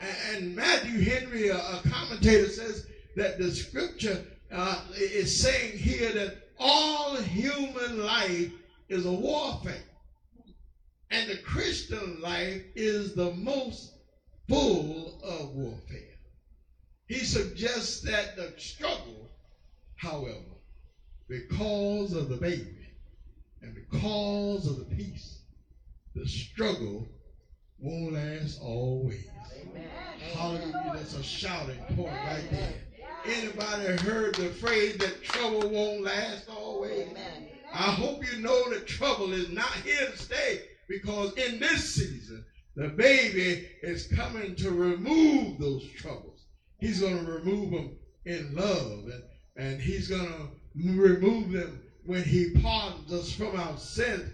And 0.03 0.57
Matthew 0.57 1.01
Henry, 1.01 1.49
a, 1.49 1.81
commentator, 1.89 2.49
says 2.49 2.87
that 3.17 3.39
the 3.39 3.51
scripture 3.53 4.25
uh, 4.51 4.81
is 4.97 5.41
saying 5.41 5.79
here 5.79 6.13
that 6.13 6.49
all 6.59 7.17
human 7.17 8.05
life 8.05 8.51
is 8.89 9.07
a 9.07 9.13
warfare. 9.13 9.85
And 11.11 11.31
the 11.31 11.37
Christian 11.39 12.21
life 12.21 12.63
is 12.75 13.15
the 13.15 13.33
most 13.33 13.93
full 14.49 15.21
of 15.23 15.55
warfare. 15.55 15.99
He 17.07 17.19
suggests 17.19 18.01
that 18.03 18.37
the 18.37 18.55
struggle, 18.57 19.31
however, 19.97 20.39
because 21.29 22.13
of 22.15 22.29
the 22.29 22.37
baby 22.37 22.89
and 23.61 23.75
because 23.75 24.67
of 24.67 24.79
the 24.79 24.97
peace, 24.97 25.39
the 26.15 26.27
struggle 26.27 27.07
won't 27.79 28.15
last 28.15 28.61
always. 28.61 29.29
A 31.23 31.25
shouting 31.25 31.79
point 31.95 32.17
right 32.27 32.51
there. 32.51 32.75
Anybody 33.25 33.97
heard 34.03 34.35
the 34.35 34.49
phrase 34.49 34.97
that 34.97 35.23
trouble 35.23 35.69
won't 35.69 36.03
last 36.03 36.49
always? 36.49 37.11
Amen. 37.11 37.49
I 37.73 37.93
hope 37.93 38.25
you 38.29 38.43
know 38.43 38.71
that 38.71 38.89
trouble 38.89 39.33
is 39.33 39.49
not 39.51 39.71
here 39.85 40.11
to 40.11 40.19
stay 40.19 40.63
because 40.89 41.33
in 41.35 41.61
this 41.61 41.95
season, 41.95 42.45
the 42.75 42.89
baby 42.89 43.69
is 43.85 44.09
coming 44.09 44.57
to 44.57 44.73
remove 44.73 45.61
those 45.61 45.89
troubles. 45.93 46.45
He's 46.81 46.99
going 46.99 47.25
to 47.25 47.31
remove 47.31 47.71
them 47.71 47.97
in 48.25 48.57
love 48.57 49.05
and, 49.05 49.23
and 49.57 49.81
he's 49.81 50.09
going 50.09 50.27
to 50.27 50.49
remove 50.75 51.53
them 51.53 51.83
when 52.05 52.25
he 52.25 52.51
pardons 52.61 53.13
us 53.13 53.31
from 53.31 53.55
our 53.55 53.79
sins. 53.79 54.29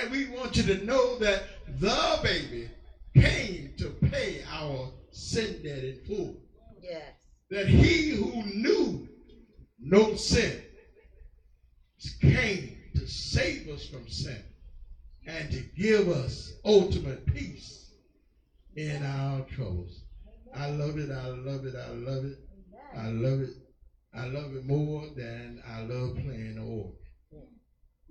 And 0.00 0.10
we 0.10 0.30
want 0.30 0.56
you 0.56 0.62
to 0.62 0.82
know 0.86 1.18
that 1.18 1.42
the 1.78 2.20
baby 2.22 2.70
came 3.14 3.74
to 3.76 3.90
pay 4.08 4.42
our 4.50 4.90
sin 5.12 5.62
debt 5.62 5.84
in 5.84 6.00
full. 6.06 6.36
Yes. 6.80 7.14
That 7.50 7.68
he 7.68 8.10
who 8.10 8.42
knew 8.54 9.08
no 9.78 10.14
sin 10.14 10.62
came 12.20 12.76
to 12.94 13.06
save 13.06 13.68
us 13.68 13.86
from 13.86 14.08
sin 14.08 14.42
and 15.26 15.50
to 15.50 15.60
give 15.76 16.08
us 16.08 16.52
ultimate 16.64 17.26
peace 17.26 17.92
in 18.76 19.04
our 19.04 19.42
troubles. 19.42 20.00
I 20.54 20.70
love 20.70 20.98
it. 20.98 21.10
I 21.10 21.28
love 21.28 21.64
it. 21.64 21.74
I 21.76 21.90
love 21.92 22.24
it. 22.24 22.38
I 22.96 23.08
love 23.08 23.40
it. 23.40 23.50
I 24.14 24.26
love 24.26 24.54
it 24.54 24.66
more 24.66 25.06
than 25.16 25.62
I 25.66 25.80
love 25.80 26.14
playing 26.16 26.56
the 26.56 26.62
organ 26.62 26.92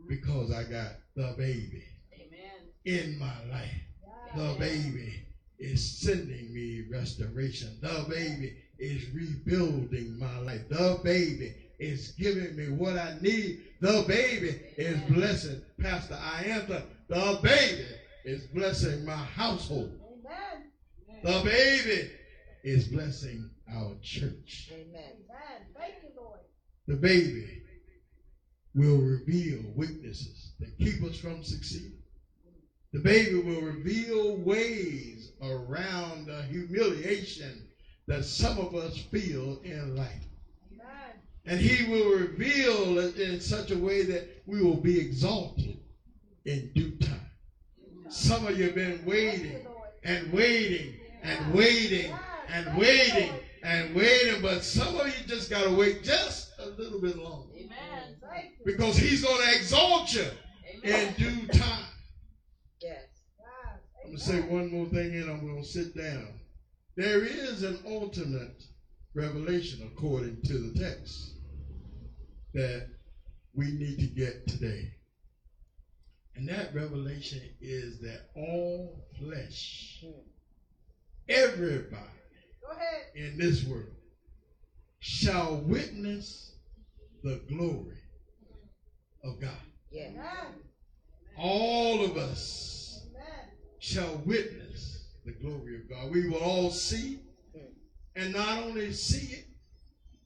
because 0.07 0.51
I 0.51 0.63
got 0.63 0.93
the 1.15 1.35
baby 1.37 1.83
Amen. 2.15 2.71
in 2.85 3.19
my 3.19 3.33
life. 3.51 3.69
The 4.35 4.55
baby 4.57 5.25
is 5.61 6.01
sending 6.01 6.53
me 6.53 6.87
restoration. 6.91 7.77
The 7.81 8.05
baby 8.09 8.55
is 8.79 9.07
rebuilding 9.13 10.17
my 10.17 10.39
life. 10.39 10.67
The 10.69 10.99
baby 11.03 11.55
is 11.79 12.09
giving 12.19 12.55
me 12.55 12.69
what 12.69 12.97
I 12.97 13.17
need. 13.21 13.61
The 13.79 14.03
baby 14.07 14.59
is 14.77 14.99
blessing 15.09 15.61
Pastor 15.79 16.15
Iantha. 16.15 16.83
The 17.07 17.39
baby 17.43 17.85
is 18.25 18.41
blessing 18.53 19.05
my 19.05 19.15
household. 19.15 19.99
Amen. 20.03 20.71
The 21.23 21.41
baby 21.43 22.09
is 22.63 22.85
blessing 22.85 23.49
our 23.71 23.93
church. 24.01 24.69
Amen. 24.73 25.13
Thank 25.77 25.95
you, 26.03 26.09
Lord. 26.15 26.39
The 26.87 26.95
baby 26.95 27.61
will 28.73 28.97
reveal 28.97 29.59
weaknesses 29.75 30.53
that 30.59 30.77
keep 30.77 31.03
us 31.03 31.17
from 31.17 31.43
succeeding. 31.43 32.00
The 32.93 32.99
baby 32.99 33.35
will 33.35 33.61
reveal 33.61 34.35
ways 34.37 35.31
around 35.41 36.27
the 36.27 36.43
humiliation 36.43 37.67
that 38.07 38.25
some 38.25 38.57
of 38.57 38.75
us 38.75 38.97
feel 38.97 39.61
in 39.63 39.95
life. 39.95 40.25
And 41.45 41.59
he 41.59 41.89
will 41.89 42.19
reveal 42.19 42.99
it 42.99 43.17
in 43.17 43.39
such 43.39 43.71
a 43.71 43.77
way 43.77 44.03
that 44.03 44.43
we 44.45 44.61
will 44.61 44.77
be 44.77 44.99
exalted 44.99 45.79
in 46.45 46.71
due 46.75 46.97
time. 46.97 47.29
Some 48.09 48.45
of 48.45 48.57
you 48.57 48.65
have 48.65 48.75
been 48.75 49.03
waiting 49.05 49.65
and 50.03 50.31
waiting 50.33 50.99
and 51.23 51.53
waiting 51.53 52.13
and 52.49 52.77
waiting 52.77 53.31
and 53.63 53.95
waiting, 53.95 54.41
but 54.41 54.63
some 54.63 54.99
of 54.99 55.07
you 55.07 55.27
just 55.27 55.49
got 55.49 55.63
to 55.63 55.71
wait 55.73 56.03
just 56.03 56.51
a 56.59 56.67
little 56.67 56.99
bit 56.99 57.17
longer. 57.17 57.47
Amen. 57.55 58.17
Because 58.65 58.97
he's 58.97 59.23
going 59.23 59.41
to 59.41 59.55
exalt 59.55 60.13
you 60.13 60.25
in 60.83 61.13
due 61.13 61.47
time. 61.47 61.90
Yes. 64.11 64.29
I'm 64.29 64.35
going 64.35 64.41
to 64.41 64.47
say 64.47 64.53
one 64.53 64.71
more 64.71 64.85
thing 64.87 65.15
and 65.15 65.29
I'm 65.29 65.45
going 65.45 65.61
to 65.61 65.67
sit 65.67 65.95
down. 65.95 66.27
There 66.95 67.23
is 67.23 67.63
an 67.63 67.79
ultimate 67.87 68.63
revelation 69.13 69.89
according 69.91 70.41
to 70.43 70.53
the 70.57 70.79
text 70.79 71.33
that 72.53 72.87
we 73.53 73.71
need 73.71 73.99
to 73.99 74.07
get 74.07 74.47
today. 74.47 74.91
And 76.35 76.47
that 76.49 76.73
revelation 76.73 77.41
is 77.61 77.99
that 78.01 78.29
all 78.35 79.05
flesh, 79.19 80.03
everybody 81.29 82.05
in 83.15 83.37
this 83.37 83.63
world 83.65 83.95
shall 84.99 85.61
witness 85.65 86.55
the 87.23 87.41
glory 87.49 87.97
of 89.23 89.39
God. 89.39 89.51
Yeah. 89.91 90.09
All 91.37 92.03
of 92.03 92.17
us 92.17 92.80
shall 93.81 94.21
witness 94.27 95.05
the 95.25 95.31
glory 95.31 95.75
of 95.75 95.89
God. 95.89 96.11
We 96.11 96.29
will 96.29 96.37
all 96.37 96.69
see, 96.69 97.19
and 98.15 98.31
not 98.31 98.59
only 98.59 98.93
see 98.93 99.33
it, 99.33 99.45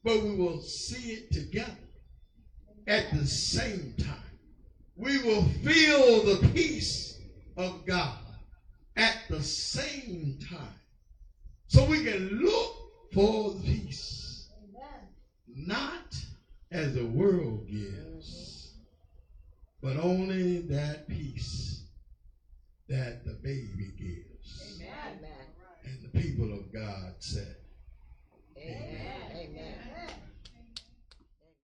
but 0.04 0.22
we 0.22 0.36
will 0.36 0.60
see 0.60 1.14
it 1.14 1.32
together 1.32 1.72
at 2.86 3.06
the 3.14 3.26
same 3.26 3.94
time. 3.98 4.18
We 4.98 5.20
will 5.20 5.44
feel 5.64 6.24
the 6.24 6.50
peace 6.50 7.18
of 7.56 7.86
God 7.86 8.18
at 8.98 9.16
the 9.30 9.42
same 9.42 10.38
time. 10.50 10.76
So 11.68 11.86
we 11.86 12.04
can 12.04 12.42
look 12.44 12.76
for 13.14 13.54
peace. 13.64 14.50
Not 15.48 16.14
as 16.72 16.94
the 16.94 17.06
world 17.06 17.70
gives, 17.70 18.74
but 19.82 19.96
only 19.96 20.60
that 20.68 21.08
peace 21.08 21.85
that 22.88 23.26
the 23.26 23.34
baby 23.34 23.92
gives. 23.98 24.82
Amen. 24.82 25.26
And 25.86 26.02
the 26.02 26.20
people 26.20 26.52
of 26.54 26.72
God 26.74 27.14
said, 27.20 27.56
Amen. 28.58 29.32
Amen. 29.32 29.78
Amen. 29.94 30.25